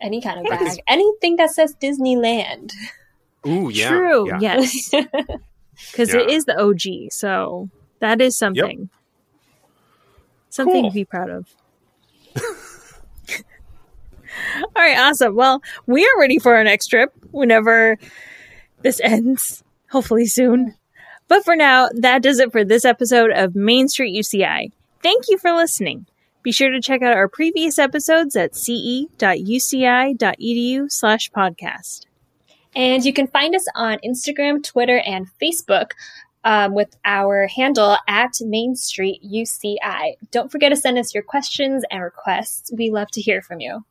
Any 0.00 0.20
kind 0.20 0.38
of 0.40 0.46
Like 0.46 0.60
bag. 0.60 0.78
Anything 0.86 1.36
that 1.36 1.50
says 1.50 1.74
Disneyland. 1.80 2.72
Ooh, 3.46 3.68
yeah, 3.70 3.88
True. 3.88 4.28
yeah. 4.28 4.38
Yes. 4.40 4.90
Because 5.92 6.12
it 6.12 6.28
Yeah. 6.28 6.34
is 6.36 6.44
the 6.44 6.58
OG, 6.60 7.12
so 7.12 7.68
that 8.00 8.20
is 8.20 8.36
something. 8.36 8.88
Something 10.50 10.82
Cool. 10.82 10.90
to 10.90 10.94
be 10.94 11.04
proud 11.04 11.30
of. 11.30 11.46
All 14.64 14.82
right, 14.82 14.98
awesome. 14.98 15.34
Well, 15.36 15.62
we 15.86 16.04
are 16.04 16.18
ready 16.18 16.38
for 16.40 16.54
our 16.56 16.64
next 16.64 16.88
trip 16.88 17.12
whenever 17.30 17.96
this 18.82 19.00
ends, 19.00 19.62
hopefully 19.90 20.26
soon. 20.26 20.74
But 21.28 21.44
for 21.44 21.54
now, 21.56 21.88
that 21.94 22.22
does 22.22 22.38
it 22.40 22.50
for 22.52 22.64
this 22.64 22.84
episode 22.84 23.30
of 23.30 23.54
Main 23.54 23.88
Street 23.88 24.16
UCI. 24.18 24.72
Thank 25.02 25.28
you 25.28 25.38
for 25.38 25.52
listening. 25.52 26.06
Be 26.48 26.52
sure 26.52 26.70
to 26.70 26.80
check 26.80 27.02
out 27.02 27.14
our 27.14 27.28
previous 27.28 27.78
episodes 27.78 28.34
at 28.34 28.56
ce.uci.edu 28.56 29.10
slash 30.90 31.30
podcast. 31.30 32.06
And 32.74 33.04
you 33.04 33.12
can 33.12 33.26
find 33.26 33.54
us 33.54 33.66
on 33.74 33.98
Instagram, 34.02 34.64
Twitter, 34.64 34.98
and 35.00 35.26
Facebook 35.42 35.90
um, 36.44 36.72
with 36.72 36.96
our 37.04 37.48
handle 37.48 37.98
at 38.08 38.32
Main 38.40 38.76
Street 38.76 39.20
UCI. 39.22 40.14
Don't 40.30 40.50
forget 40.50 40.70
to 40.70 40.76
send 40.76 40.96
us 40.96 41.12
your 41.12 41.22
questions 41.22 41.84
and 41.90 42.02
requests. 42.02 42.72
We 42.72 42.88
love 42.88 43.10
to 43.10 43.20
hear 43.20 43.42
from 43.42 43.60
you. 43.60 43.84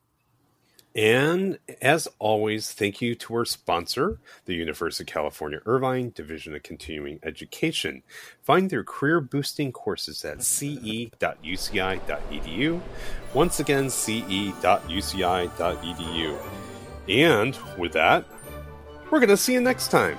And 0.97 1.59
as 1.79 2.07
always, 2.17 2.71
thank 2.71 3.01
you 3.01 3.13
to 3.13 3.35
our 3.35 3.45
sponsor, 3.45 4.17
the 4.45 4.55
University 4.55 5.03
of 5.03 5.07
California 5.07 5.61
Irvine 5.67 6.11
Division 6.15 6.55
of 6.55 6.63
Continuing 6.63 7.19
Education. 7.21 8.01
Find 8.41 8.71
their 8.71 8.83
career 8.83 9.21
boosting 9.21 9.71
courses 9.71 10.25
at 10.25 10.43
ce.uci.edu. 10.43 11.11
Once 13.35 13.59
again, 13.59 13.91
ce.uci.edu. 13.91 14.49
And 17.07 17.57
with 17.77 17.93
that, 17.93 18.25
we're 19.11 19.19
going 19.19 19.29
to 19.29 19.37
see 19.37 19.53
you 19.53 19.61
next 19.61 19.91
time. 19.91 20.17